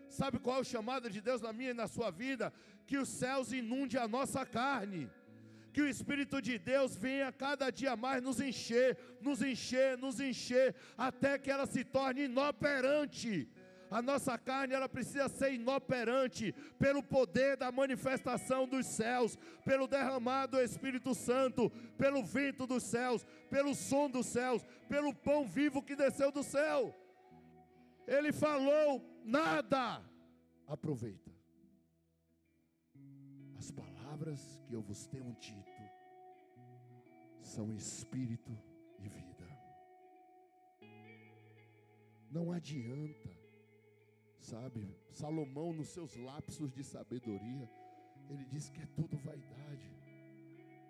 [0.08, 2.52] Sabe qual é o chamado de Deus na minha e na sua vida?
[2.86, 5.10] Que os céus inunde a nossa carne
[5.72, 10.74] que o Espírito de Deus venha cada dia mais nos encher, nos encher, nos encher,
[10.96, 13.48] até que ela se torne inoperante.
[13.90, 20.56] A nossa carne ela precisa ser inoperante pelo poder da manifestação dos céus, pelo derramado
[20.56, 25.96] do Espírito Santo, pelo vento dos céus, pelo som dos céus, pelo pão vivo que
[25.96, 26.94] desceu do céu.
[28.06, 30.02] Ele falou: nada.
[30.66, 31.30] Aproveita
[33.60, 35.82] as palavras que eu vos tenho dito
[37.42, 38.50] são espírito
[38.98, 39.46] e vida.
[42.30, 43.28] Não adianta,
[44.50, 44.82] sabe?
[45.10, 47.70] Salomão, nos seus lapsos de sabedoria,
[48.28, 49.88] ele diz que é tudo vaidade.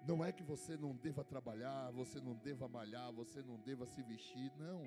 [0.09, 4.03] Não é que você não deva trabalhar, você não deva malhar, você não deva se
[4.03, 4.83] vestir, não.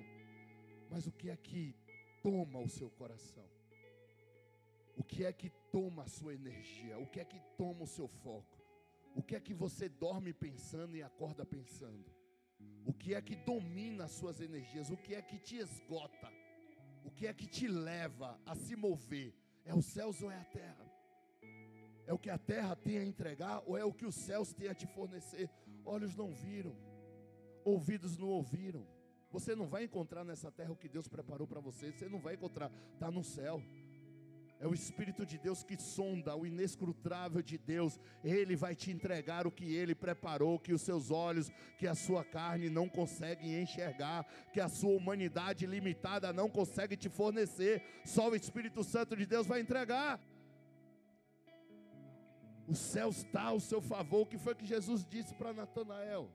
[0.90, 1.74] Mas o que é que
[2.22, 3.48] toma o seu coração?
[4.96, 6.98] O que é que toma a sua energia?
[6.98, 8.58] O que é que toma o seu foco?
[9.14, 12.12] O que é que você dorme pensando e acorda pensando?
[12.84, 14.90] O que é que domina as suas energias?
[14.90, 16.43] O que é que te esgota?
[17.04, 19.34] O que é que te leva a se mover?
[19.64, 20.92] É os céus ou é a terra?
[22.06, 24.68] É o que a terra tem a entregar ou é o que os céus têm
[24.68, 25.48] a te fornecer?
[25.84, 26.74] Olhos não viram,
[27.64, 28.86] ouvidos não ouviram.
[29.30, 31.90] Você não vai encontrar nessa terra o que Deus preparou para você.
[31.92, 33.60] Você não vai encontrar, está no céu.
[34.60, 37.98] É o Espírito de Deus que sonda o inescrutável de Deus.
[38.22, 42.24] Ele vai te entregar o que ele preparou, que os seus olhos, que a sua
[42.24, 47.82] carne não conseguem enxergar, que a sua humanidade limitada não consegue te fornecer.
[48.04, 50.20] Só o Espírito Santo de Deus vai entregar.
[52.66, 54.22] O céu está ao seu favor.
[54.22, 56.30] O que foi que Jesus disse para Natanael?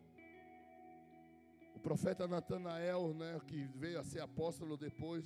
[1.75, 5.25] O profeta Natanael, né, que veio a ser apóstolo depois,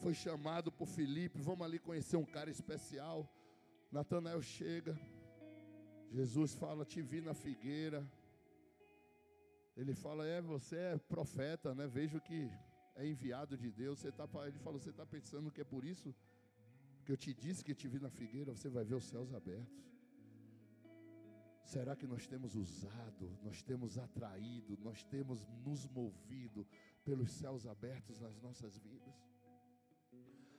[0.00, 3.28] foi chamado por Filipe, vamos ali conhecer um cara especial.
[3.90, 4.98] Natanael chega,
[6.10, 8.06] Jesus fala, te vi na figueira.
[9.76, 11.86] Ele fala, é, você é profeta, né?
[11.86, 12.50] Vejo que
[12.94, 13.98] é enviado de Deus.
[13.98, 16.14] Você tá, ele falou, você está pensando que é por isso
[17.04, 18.52] que eu te disse que te vi na figueira?
[18.52, 19.86] Você vai ver os céus abertos.
[21.64, 26.66] Será que nós temos usado, nós temos atraído, nós temos nos movido
[27.04, 29.14] pelos céus abertos nas nossas vidas?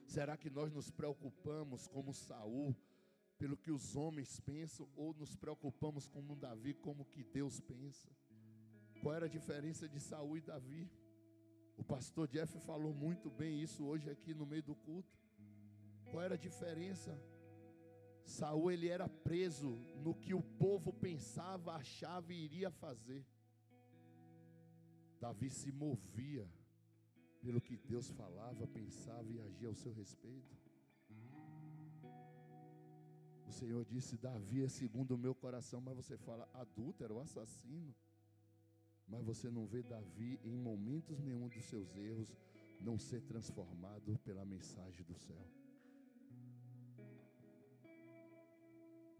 [0.08, 2.74] Será que nós nos preocupamos como Saul
[3.38, 8.10] pelo que os homens pensam ou nos preocupamos como Davi como que Deus pensa?
[9.02, 10.90] Qual era a diferença de Saul e Davi?
[11.78, 15.20] O pastor Jeff falou muito bem isso hoje aqui no meio do culto.
[16.10, 17.22] Qual era a diferença?
[18.26, 23.26] Saul ele era preso no que o povo pensava, achava e iria fazer.
[25.20, 26.50] Davi se movia
[27.48, 30.54] pelo que Deus falava, pensava e agia ao seu respeito.
[33.48, 37.96] O Senhor disse: Davi é segundo o meu coração, mas você fala adúltero, assassino.
[39.08, 42.36] Mas você não vê Davi em momentos nenhum dos seus erros
[42.82, 45.48] não ser transformado pela mensagem do céu.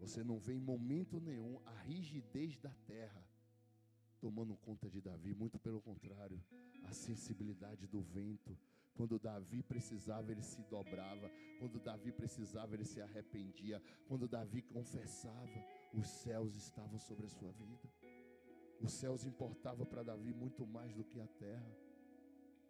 [0.00, 3.24] Você não vê em momento nenhum a rigidez da terra
[4.20, 6.38] tomando conta de Davi, muito pelo contrário
[6.84, 8.56] a sensibilidade do vento.
[8.94, 11.30] Quando Davi precisava, ele se dobrava.
[11.58, 13.80] Quando Davi precisava, ele se arrependia.
[14.06, 15.64] Quando Davi confessava,
[15.94, 17.88] os céus estavam sobre a sua vida.
[18.80, 21.76] Os céus importavam para Davi muito mais do que a terra.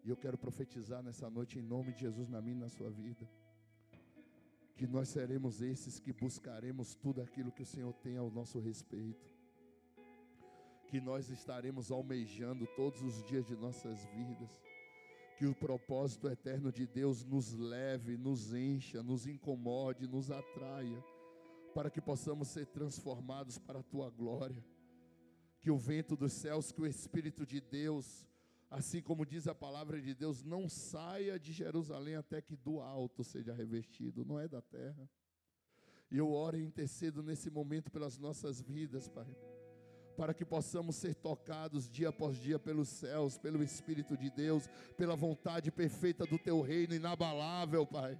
[0.04, 2.90] E eu quero profetizar nessa noite em nome de Jesus na minha e na sua
[2.90, 3.28] vida.
[4.76, 9.37] Que nós seremos esses que buscaremos tudo aquilo que o Senhor tem ao nosso respeito
[10.88, 14.50] que nós estaremos almejando todos os dias de nossas vidas.
[15.36, 21.04] Que o propósito eterno de Deus nos leve, nos encha, nos incomode, nos atraia,
[21.74, 24.64] para que possamos ser transformados para a tua glória.
[25.60, 28.26] Que o vento dos céus, que o Espírito de Deus,
[28.70, 33.22] assim como diz a palavra de Deus, não saia de Jerusalém até que do alto
[33.22, 35.08] seja revestido, não é da terra.
[36.10, 39.26] E eu oro e intercedo nesse momento pelas nossas vidas, Pai
[40.18, 45.14] para que possamos ser tocados dia após dia pelos céus, pelo Espírito de Deus, pela
[45.14, 48.18] vontade perfeita do teu reino inabalável, Pai.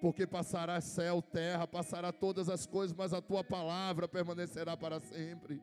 [0.00, 5.62] Porque passará céu, terra, passará todas as coisas, mas a tua palavra permanecerá para sempre.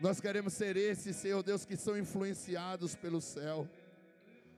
[0.00, 3.68] Nós queremos ser esses, Senhor Deus, que são influenciados pelo céu.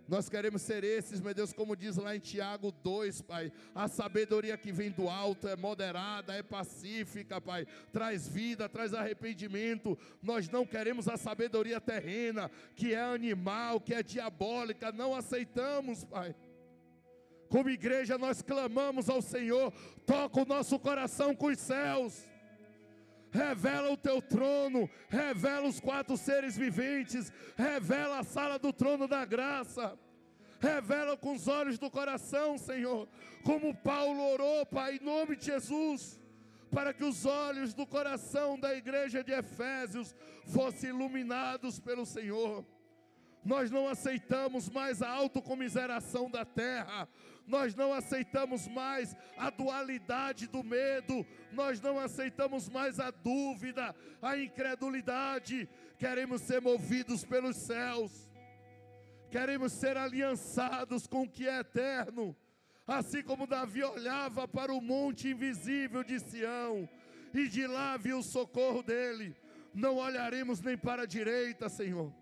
[0.08, 3.52] Nós queremos ser esses, meu Deus, como diz lá em Tiago 2, Pai.
[3.74, 7.66] A sabedoria que vem do alto é moderada, é pacífica, Pai.
[7.92, 9.98] Traz vida, traz arrependimento.
[10.22, 14.92] Nós não queremos a sabedoria terrena, que é animal, que é diabólica.
[14.92, 16.34] Não aceitamos, Pai.
[17.48, 19.72] Como igreja, nós clamamos ao Senhor.
[20.06, 22.31] Toca o nosso coração com os céus
[23.32, 29.24] revela o teu trono, revela os quatro seres viventes, revela a sala do trono da
[29.24, 29.98] graça.
[30.60, 33.08] Revela com os olhos do coração, Senhor,
[33.42, 36.20] como Paulo orou, Pai, em nome de Jesus,
[36.70, 40.14] para que os olhos do coração da igreja de Efésios
[40.46, 42.64] fossem iluminados pelo Senhor.
[43.44, 47.08] Nós não aceitamos mais a autocomiseração da terra,
[47.46, 54.38] nós não aceitamos mais a dualidade do medo, nós não aceitamos mais a dúvida, a
[54.38, 55.68] incredulidade,
[55.98, 58.30] queremos ser movidos pelos céus,
[59.30, 62.36] queremos ser aliançados com o que é eterno,
[62.86, 66.88] assim como Davi olhava para o monte invisível de Sião,
[67.34, 69.34] e de lá viu o socorro dele,
[69.74, 72.12] não olharemos nem para a direita, Senhor,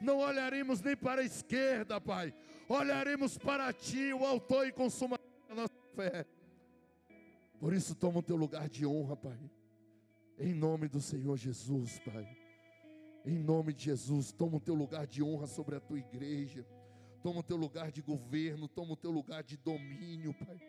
[0.00, 2.34] não olharemos nem para a esquerda, Pai,
[2.68, 6.26] olharemos para Ti, o Autor e Consumador da nossa fé.
[7.58, 9.38] Por isso, toma o teu lugar de honra, Pai.
[10.38, 12.26] Em nome do Senhor Jesus, Pai.
[13.24, 16.66] Em nome de Jesus, toma o teu lugar de honra sobre a tua igreja.
[17.22, 20.60] Toma o teu lugar de governo, toma o teu lugar de domínio, Pai.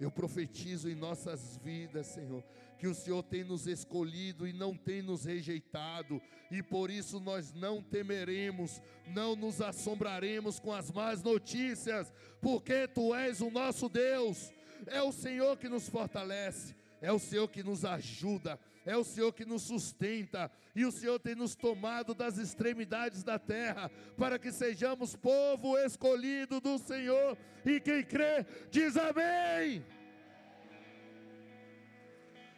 [0.00, 2.42] Eu profetizo em nossas vidas, Senhor,
[2.78, 6.20] que o Senhor tem nos escolhido e não tem nos rejeitado,
[6.50, 13.14] e por isso nós não temeremos, não nos assombraremos com as más notícias, porque Tu
[13.14, 14.52] és o nosso Deus,
[14.86, 19.32] é o Senhor que nos fortalece, é o Senhor que nos ajuda, é o Senhor
[19.32, 24.52] que nos sustenta, e o Senhor tem nos tomado das extremidades da terra, para que
[24.52, 29.84] sejamos povo escolhido do Senhor, e quem crê, diz amém.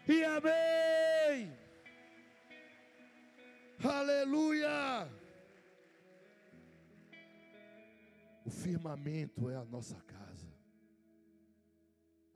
[0.09, 1.53] E amém.
[3.83, 5.09] Aleluia.
[8.45, 10.47] O firmamento é a nossa casa.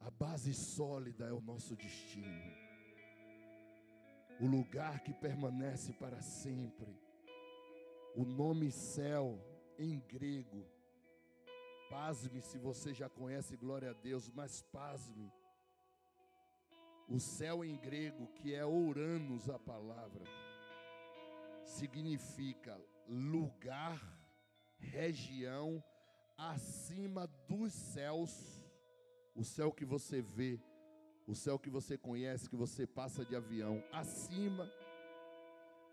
[0.00, 2.59] A base sólida é o nosso destino
[4.40, 6.98] o lugar que permanece para sempre.
[8.16, 9.38] O nome céu
[9.78, 10.66] em grego,
[11.90, 15.30] pasme se você já conhece, glória a Deus, mas pasme.
[17.08, 20.24] O céu em grego, que é Ouranos a palavra,
[21.64, 24.00] significa lugar,
[24.78, 25.82] região
[26.38, 28.64] acima dos céus,
[29.34, 30.58] o céu que você vê,
[31.26, 34.70] o céu que você conhece, que você passa de avião, acima,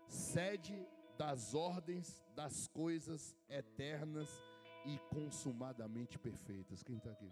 [0.08, 4.28] sede das ordens das coisas eternas
[4.86, 6.82] e consumadamente perfeitas.
[6.82, 7.30] Quem está aqui?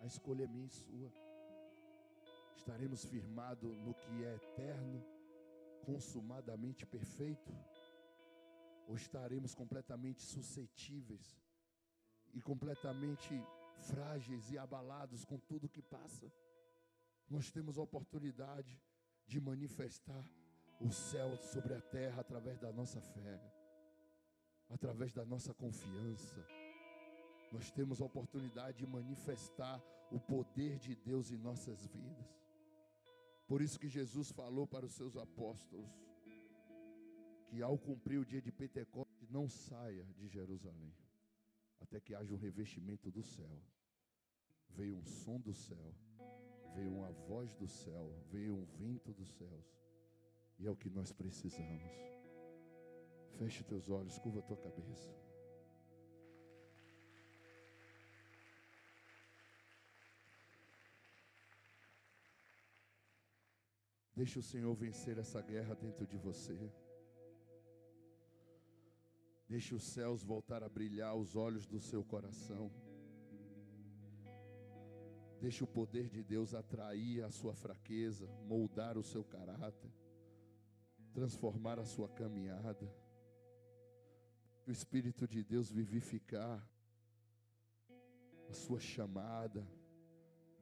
[0.00, 1.12] A escolha é minha e sua.
[2.56, 5.04] Estaremos firmados no que é eterno,
[5.84, 7.52] consumadamente perfeito?
[8.88, 11.38] Ou estaremos completamente suscetíveis
[12.32, 13.34] e completamente
[13.80, 16.30] frágeis e abalados com tudo que passa,
[17.28, 18.80] nós temos a oportunidade
[19.26, 20.24] de manifestar
[20.80, 23.40] o céu sobre a terra através da nossa fé,
[24.68, 26.46] através da nossa confiança.
[27.52, 32.40] Nós temos a oportunidade de manifestar o poder de Deus em nossas vidas.
[33.46, 35.90] Por isso que Jesus falou para os seus apóstolos
[37.48, 40.94] que ao cumprir o dia de Pentecostes não saia de Jerusalém
[41.80, 43.58] até que haja um revestimento do céu.
[44.68, 45.94] Veio um som do céu,
[46.74, 49.76] veio uma voz do céu, veio um vento dos céus.
[50.58, 51.82] E é o que nós precisamos.
[53.38, 55.10] Feche teus olhos, curva tua cabeça.
[64.14, 66.70] Deixe o Senhor vencer essa guerra dentro de você.
[69.50, 72.70] Deixe os céus voltar a brilhar os olhos do seu coração.
[75.40, 79.90] Deixe o poder de Deus atrair a sua fraqueza, moldar o seu caráter,
[81.12, 82.88] transformar a sua caminhada.
[84.68, 86.64] O Espírito de Deus vivificar
[88.48, 89.66] a sua chamada.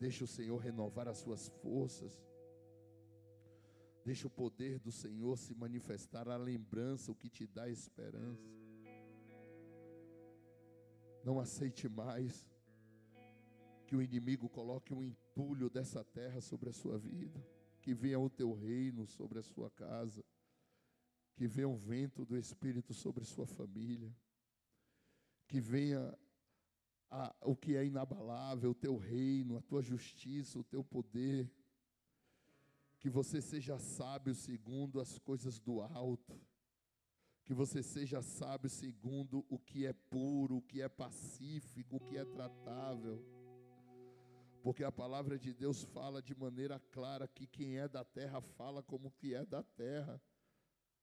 [0.01, 2.26] Deixe o Senhor renovar as suas forças.
[4.03, 8.68] Deixe o poder do Senhor se manifestar, a lembrança, o que te dá esperança.
[11.29, 12.49] Não aceite mais
[13.87, 17.47] que o inimigo coloque um entulho dessa terra sobre a sua vida,
[17.83, 20.24] que venha o teu reino sobre a sua casa,
[21.37, 24.11] que venha o vento do Espírito sobre sua família,
[25.47, 26.18] que venha
[27.11, 31.47] a, o que é inabalável, o teu reino, a tua justiça, o teu poder,
[32.99, 36.41] que você seja sábio segundo as coisas do alto,
[37.49, 42.18] que você seja sábio segundo o que é puro, o que é pacífico, o que
[42.18, 43.24] é tratável.
[44.62, 48.82] Porque a palavra de Deus fala de maneira clara que quem é da terra fala
[48.82, 50.20] como que é da terra,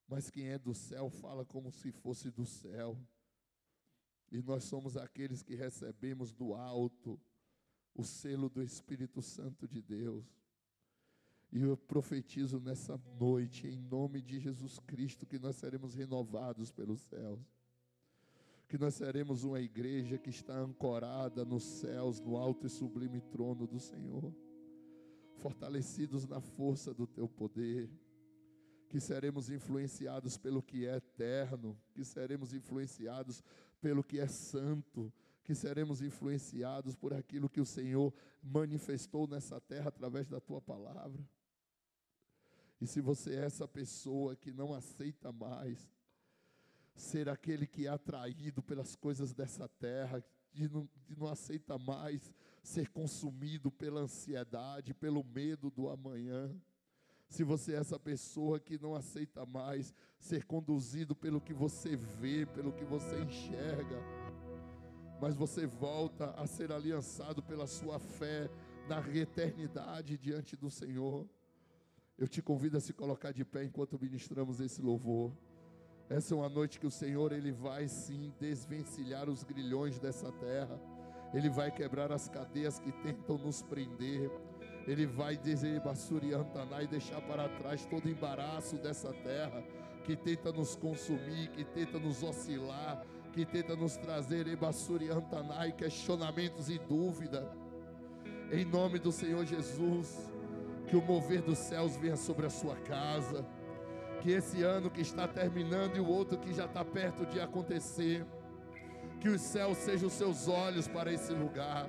[0.07, 2.95] mas quem é do céu fala como se fosse do céu.
[4.31, 7.19] E nós somos aqueles que recebemos do alto
[7.95, 10.44] o selo do Espírito Santo de Deus.
[11.55, 16.99] E eu profetizo nessa noite, em nome de Jesus Cristo, que nós seremos renovados pelos
[16.99, 17.39] céus.
[18.67, 23.65] Que nós seremos uma igreja que está ancorada nos céus, no alto e sublime trono
[23.65, 24.35] do Senhor.
[25.37, 27.89] Fortalecidos na força do teu poder.
[28.89, 31.79] Que seremos influenciados pelo que é eterno.
[31.93, 33.41] Que seremos influenciados
[33.79, 35.09] pelo que é santo
[35.41, 41.23] que seremos influenciados por aquilo que o Senhor manifestou nessa terra através da tua palavra.
[42.85, 45.91] E se você é essa pessoa que não aceita mais
[46.93, 50.23] ser aquele que é atraído pelas coisas dessa terra,
[50.53, 52.31] de não, não aceita mais
[52.61, 56.55] ser consumido pela ansiedade, pelo medo do amanhã.
[57.27, 62.45] Se você é essa pessoa que não aceita mais ser conduzido pelo que você vê,
[62.45, 63.97] pelo que você enxerga,
[65.19, 68.47] mas você volta a ser aliançado pela sua fé
[68.87, 71.27] na eternidade diante do Senhor.
[72.17, 75.33] Eu te convido a se colocar de pé enquanto ministramos esse louvor.
[76.09, 80.79] Essa é uma noite que o Senhor ele vai sim desvencilhar os grilhões dessa terra.
[81.33, 84.31] Ele vai quebrar as cadeias que tentam nos prender.
[84.87, 89.61] Ele vai dizer Bassuriantaná e deixar para trás todo embaraço dessa terra
[90.05, 96.69] que tenta nos consumir, que tenta nos oscilar, que tenta nos trazer Ebassuriantaná e questionamentos
[96.69, 97.51] e dúvida.
[98.51, 100.31] Em nome do Senhor Jesus,
[100.87, 103.45] que o mover dos céus venha sobre a sua casa
[104.25, 108.25] que esse ano que está terminando e o outro que já está perto de acontecer,
[109.21, 111.87] que os céus sejam os seus olhos para esse lugar,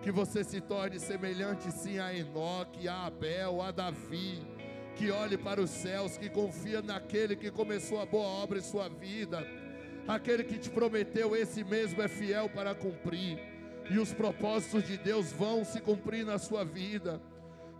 [0.00, 4.42] que você se torne semelhante sim a Enoque, a Abel, a Davi,
[4.96, 8.88] que olhe para os céus, que confia naquele que começou a boa obra em sua
[8.88, 9.46] vida,
[10.08, 13.38] aquele que te prometeu, esse mesmo é fiel para cumprir,
[13.90, 17.20] e os propósitos de Deus vão se cumprir na sua vida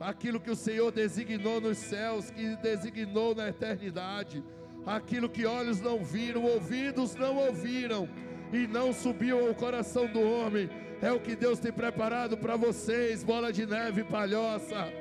[0.00, 4.42] aquilo que o Senhor designou nos céus, que designou na eternidade,
[4.86, 8.08] aquilo que olhos não viram, ouvidos não ouviram
[8.52, 10.68] e não subiu ao coração do homem,
[11.00, 14.92] é o que Deus tem preparado para vocês, bola de neve palhoça.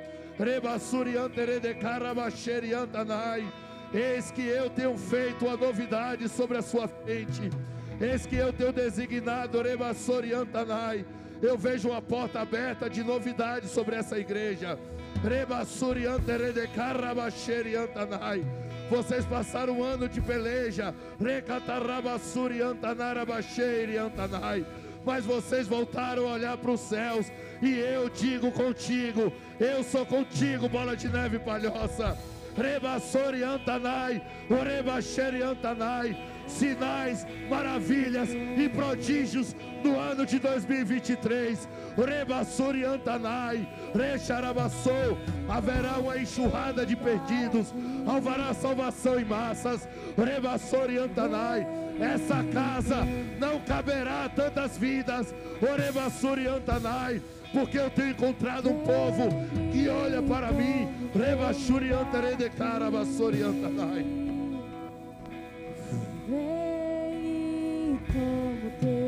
[3.92, 7.48] Eis que eu tenho feito uma novidade sobre a sua frente.
[8.00, 11.06] Eis que eu tenho designado Rebassoriantanai
[11.46, 14.78] eu vejo uma porta aberta de novidade sobre essa igreja.
[18.90, 20.94] Vocês passaram um ano de peleja.
[25.04, 27.26] Mas vocês voltaram a olhar para os céus.
[27.60, 32.16] E eu digo contigo: Eu sou contigo, bola de neve palhoça.
[32.56, 41.68] Rebassoriantanai, Orebacheriantanai sinais, maravilhas e prodígios no ano de 2023.
[41.96, 45.18] Rebassuri Antanai, Recharabassou,
[45.48, 47.72] haverá uma enxurrada de perdidos,
[48.06, 49.88] haverá salvação em massas.
[50.16, 51.66] Rebassuri Antanai,
[52.00, 53.06] essa casa
[53.38, 55.34] não caberá tantas vidas.
[55.62, 57.22] Orebassuri Antanai,
[57.52, 59.28] porque eu tenho encontrado um povo
[59.72, 60.88] que olha para mim.
[61.14, 63.42] Rebashuri Antanai de Carabassuri
[66.26, 66.64] Antanai.
[68.80, 69.03] Vem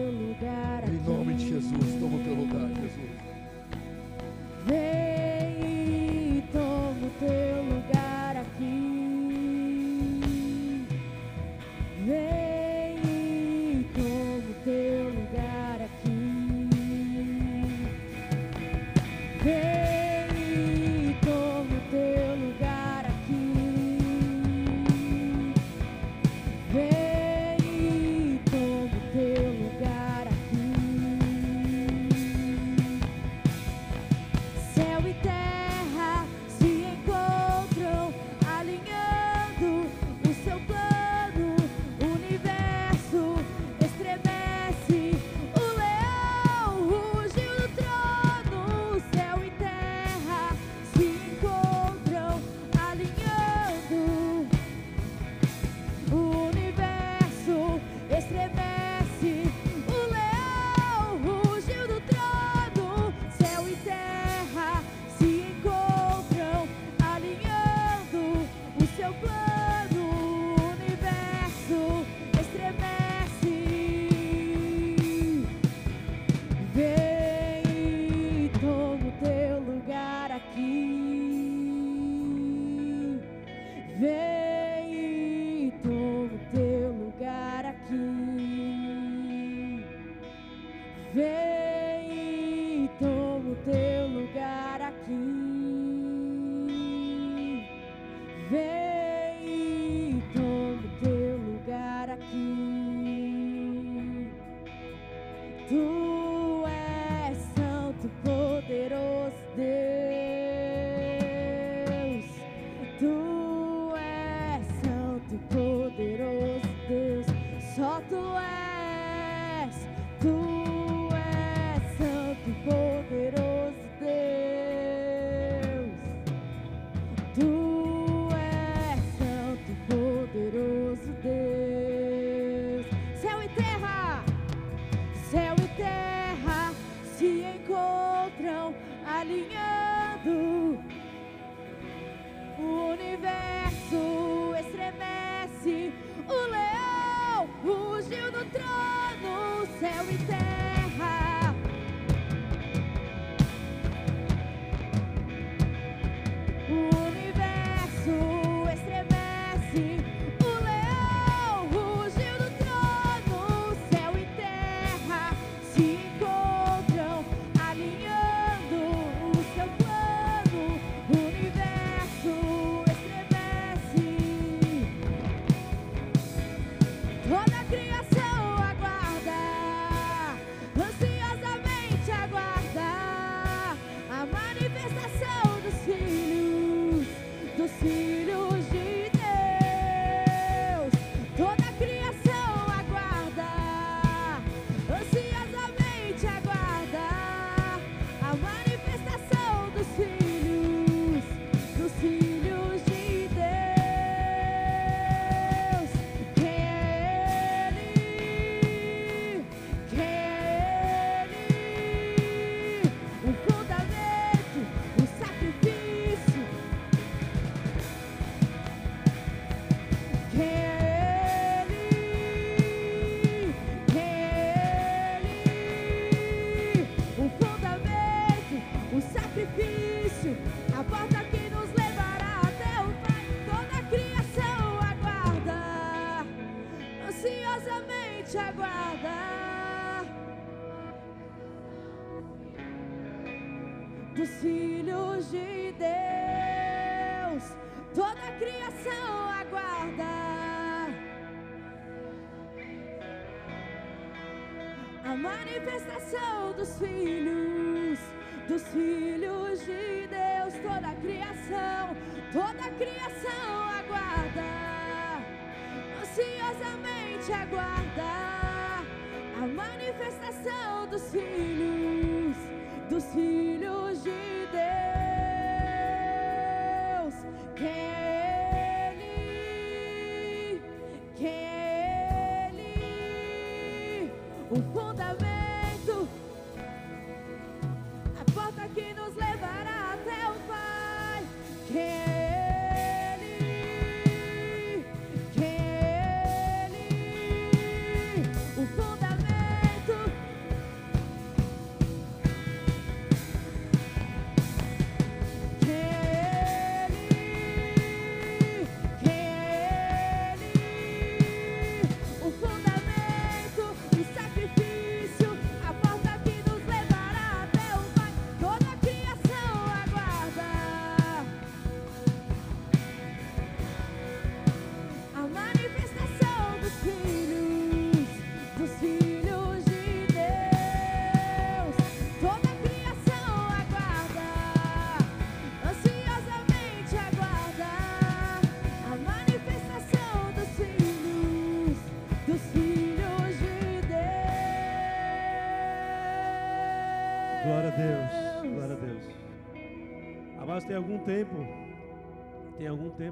[187.82, 188.15] dos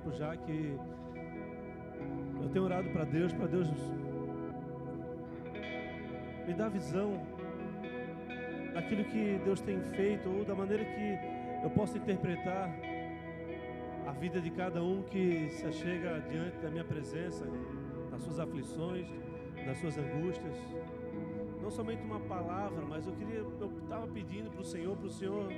[0.05, 0.79] tempo já que
[2.43, 3.69] eu tenho orado para Deus, para Deus
[6.47, 7.21] me dar visão
[8.75, 12.71] daquilo que Deus tem feito ou da maneira que eu posso interpretar
[14.07, 17.47] a vida de cada um que se achega diante da minha presença,
[18.11, 19.09] nas suas aflições,
[19.67, 20.55] nas suas angústias
[21.63, 25.11] não somente uma palavra, mas eu queria, eu estava pedindo para o Senhor, para o
[25.11, 25.51] Senhor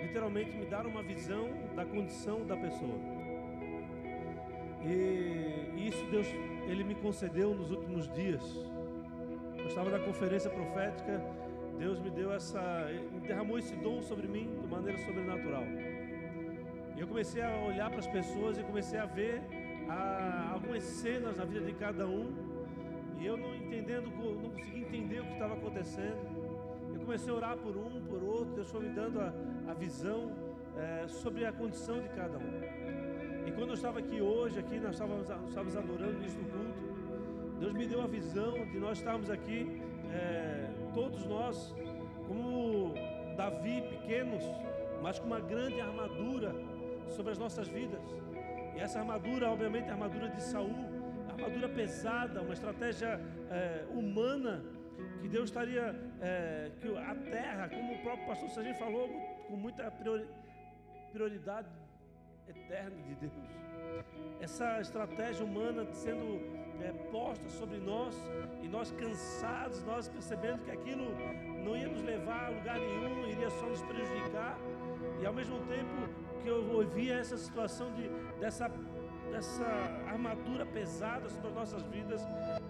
[0.00, 3.17] literalmente me dar uma visão da condição da pessoa.
[4.84, 6.26] E isso Deus,
[6.66, 8.42] Ele me concedeu nos últimos dias.
[9.56, 11.20] Eu estava na conferência profética,
[11.78, 12.60] Deus me deu essa,
[13.22, 15.64] derramou esse dom sobre mim de maneira sobrenatural.
[16.96, 19.40] E eu comecei a olhar para as pessoas e comecei a ver
[19.88, 22.32] ah, algumas cenas na vida de cada um.
[23.20, 26.18] E eu não entendendo, não conseguia entender o que estava acontecendo.
[26.92, 28.54] Eu comecei a orar por um, por outro.
[28.54, 29.32] Deus foi me dando a,
[29.68, 30.32] a visão
[30.76, 33.27] eh, sobre a condição de cada um.
[33.48, 37.58] E quando eu estava aqui hoje, aqui nós estávamos, estávamos adorando isso no culto.
[37.58, 39.80] Deus me deu a visão de nós estarmos aqui,
[40.12, 41.74] eh, todos nós,
[42.26, 42.92] como
[43.38, 44.44] Davi, pequenos,
[45.02, 46.54] mas com uma grande armadura
[47.08, 48.02] sobre as nossas vidas.
[48.76, 50.84] E essa armadura, obviamente, é a armadura de Saul,
[51.30, 53.18] armadura pesada, uma estratégia
[53.50, 54.62] eh, humana
[55.22, 59.08] que Deus estaria, eh, que a terra, como o próprio pastor Serginho falou,
[59.48, 60.28] com muita priori-
[61.14, 61.66] prioridade
[62.50, 63.32] eterna de Deus.
[64.40, 66.40] essa estratégia humana sendo
[66.80, 68.14] é, posta sobre nós
[68.62, 71.06] e nós cansados, nós percebendo que aquilo
[71.64, 74.58] não ia nos levar a lugar nenhum, iria só nos prejudicar.
[75.20, 76.08] E ao mesmo tempo
[76.42, 78.70] que eu ouvia essa situação de, dessa,
[79.30, 79.66] dessa
[80.06, 82.22] armadura pesada sobre as nossas vidas,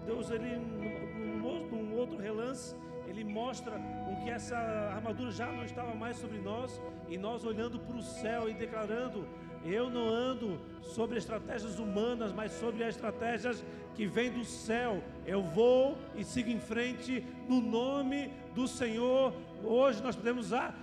[0.06, 2.74] Deus, ele, num, num outro relance,
[3.06, 7.78] ele mostra com que essa armadura já não estava mais sobre nós, e nós olhando
[7.78, 9.26] para o céu e declarando:
[9.64, 15.02] Eu não ando sobre estratégias humanas, mas sobre as estratégias que vêm do céu.
[15.26, 19.32] Eu vou e sigo em frente no nome do Senhor.
[19.62, 20.78] Hoje nós podemos usar,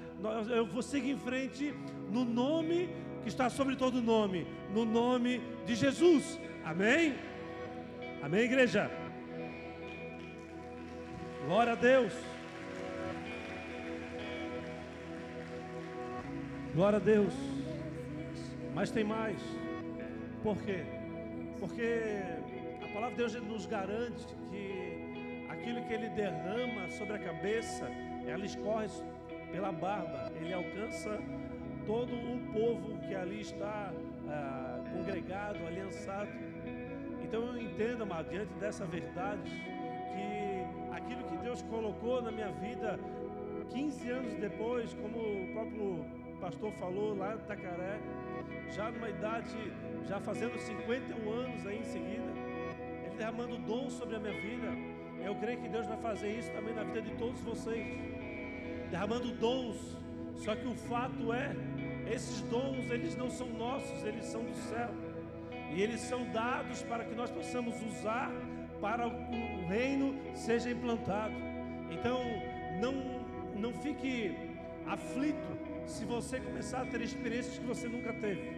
[0.50, 1.74] eu vou seguir em frente
[2.12, 2.90] no nome
[3.24, 6.40] que está sobre todo nome, no nome de Jesus.
[6.64, 7.16] Amém?
[8.22, 8.92] Amém, igreja?
[11.46, 12.14] Glória a Deus.
[16.74, 17.55] Glória a Deus.
[18.76, 19.40] Mas tem mais.
[20.44, 20.84] Por quê?
[21.62, 22.22] Porque
[22.84, 27.90] a palavra de Deus nos garante que aquilo que Ele derrama sobre a cabeça,
[28.28, 28.90] ela escorre
[29.50, 31.18] pela barba, Ele alcança
[31.88, 33.94] todo o povo que ali está
[34.28, 36.30] ah, congregado, aliançado.
[37.24, 39.50] Então eu entendo, amado, diante dessa verdade,
[40.14, 43.00] que aquilo que Deus colocou na minha vida
[43.72, 46.06] 15 anos depois, como o próprio
[46.42, 48.00] pastor falou lá em Tacaré,
[48.72, 49.56] já numa idade,
[50.08, 52.32] já fazendo 51 anos aí em seguida,
[53.06, 54.68] ele derramando dom sobre a minha vida.
[55.24, 57.86] Eu creio que Deus vai fazer isso também na vida de todos vocês,
[58.91, 59.98] derramando dons.
[60.36, 61.56] Só que o fato é,
[62.12, 64.89] esses dons eles não são nossos, eles são do céu.
[65.74, 68.32] E eles são dados para que nós possamos usar
[68.82, 71.34] para o reino seja implantado.
[71.91, 72.20] Então,
[72.80, 72.93] não,
[73.60, 74.36] não fique
[74.86, 75.58] aflito
[75.88, 78.52] se você começar a ter experiências que você nunca teve,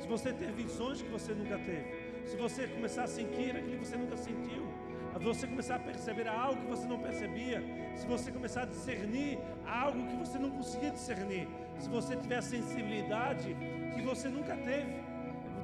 [0.00, 3.86] se você ter visões que você nunca teve, se você começar a sentir aquilo que
[3.86, 4.66] você nunca sentiu,
[5.14, 7.62] a você começar a perceber algo que você não percebia,
[7.96, 13.56] se você começar a discernir algo que você não conseguia discernir, se você tiver sensibilidade
[13.94, 15.10] que você nunca teve.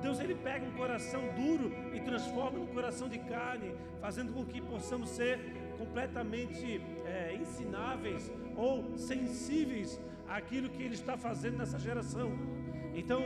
[0.03, 4.61] Deus ele pega um coração duro e transforma num coração de carne, fazendo com que
[4.61, 5.39] possamos ser
[5.79, 9.99] completamente é, ensináveis ou sensíveis
[10.29, 12.33] àquilo que Ele está fazendo nessa geração.
[12.95, 13.23] Então,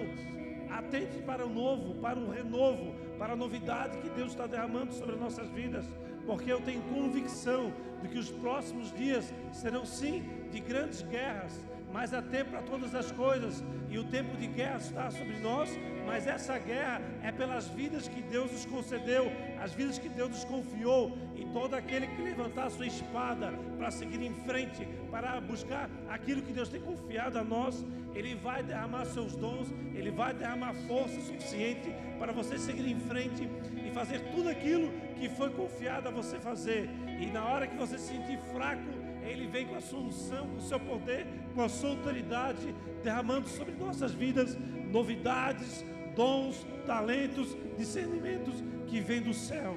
[0.70, 5.14] atente para o novo, para o renovo, para a novidade que Deus está derramando sobre
[5.14, 5.84] as nossas vidas,
[6.26, 7.72] porque eu tenho convicção
[8.02, 12.94] de que os próximos dias serão sim de grandes guerras, mas há tempo para todas
[12.94, 15.68] as coisas, e o tempo de guerra está sobre nós,
[16.06, 19.30] mas essa guerra é pelas vidas que Deus nos concedeu,
[19.60, 23.90] as vidas que Deus nos confiou, e todo aquele que levantar a sua espada para
[23.90, 27.84] seguir em frente, para buscar aquilo que Deus tem confiado a nós,
[28.14, 33.48] ele vai derramar seus dons, ele vai derramar força suficiente para você seguir em frente
[33.84, 36.88] e fazer tudo aquilo que foi confiado a você fazer.
[37.20, 38.82] E na hora que você se sentir fraco,
[39.24, 43.74] ele vem com a solução, com o seu poder, com a sua autoridade, derramando sobre
[43.74, 44.56] nossas vidas
[44.90, 49.76] novidades, dons, talentos, discernimentos que vêm do céu.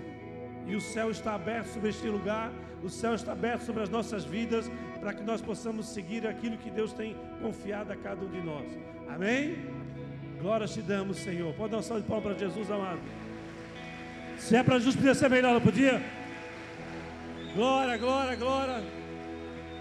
[0.65, 4.25] E o céu está aberto sobre este lugar, o céu está aberto sobre as nossas
[4.25, 4.69] vidas,
[4.99, 8.65] para que nós possamos seguir aquilo que Deus tem confiado a cada um de nós.
[9.09, 9.57] Amém?
[10.41, 11.53] Glória te damos, Senhor.
[11.53, 12.99] Pode dar um salve de palmas para Jesus, amado.
[14.37, 16.01] Se é para Jesus, podia ser melhor, não podia?
[17.55, 19.02] Glória, glória, glória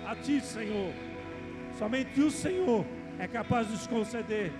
[0.06, 0.92] a Ti, Senhor.
[1.78, 2.84] Somente o Senhor
[3.18, 4.52] é capaz de nos conceder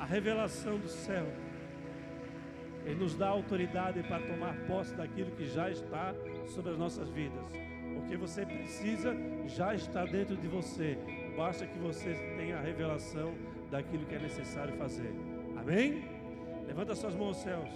[0.00, 1.26] a revelação do céu.
[2.84, 6.14] Ele nos dá autoridade para tomar posse daquilo que já está
[6.46, 7.44] sobre as nossas vidas.
[7.94, 9.14] Porque você precisa,
[9.46, 10.96] já está dentro de você.
[11.36, 13.34] Basta que você tenha a revelação
[13.70, 15.12] daquilo que é necessário fazer.
[15.56, 16.04] Amém?
[16.66, 17.68] Levanta suas mãos aos céus.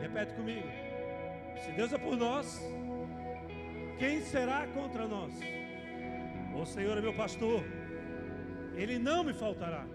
[0.00, 0.66] Repete comigo.
[1.64, 2.60] Se Deus é por nós,
[3.98, 5.32] quem será contra nós?
[6.54, 7.64] O Senhor é meu pastor,
[8.74, 9.86] Ele não me faltará,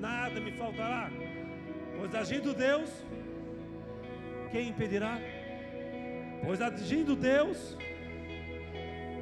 [0.00, 1.10] nada me faltará,
[1.96, 2.90] pois agindo Deus,
[4.50, 5.18] quem impedirá?
[6.44, 7.76] Pois agindo Deus,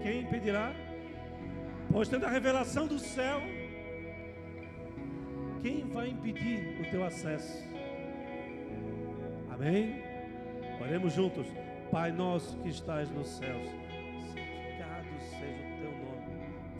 [0.02, 0.72] quem impedirá?
[1.90, 3.40] Pois tendo a revelação do céu,
[5.62, 7.62] quem vai impedir o teu acesso?
[9.50, 10.02] Amém?
[10.80, 11.46] Oremos juntos.
[11.90, 13.81] Pai nosso que estás nos céus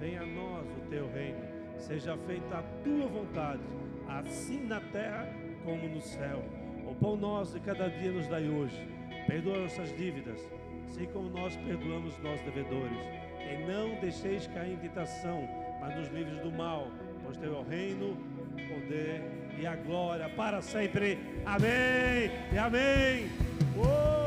[0.03, 1.39] venha a nós o teu reino,
[1.79, 3.63] seja feita a tua vontade,
[4.09, 5.29] assim na terra
[5.65, 6.43] como no céu.
[6.85, 8.89] O pão nosso de cada dia nos dai hoje.
[9.29, 10.41] Perdoa nossas dívidas,
[10.89, 12.99] assim como nós perdoamos nossos devedores.
[13.39, 15.49] E não deixeis cair em tentação,
[15.81, 16.89] mas nos livres do mal,
[17.23, 19.23] pois teu é o reino, o poder
[19.57, 21.17] e a glória para sempre.
[21.47, 24.22] Amém e amém.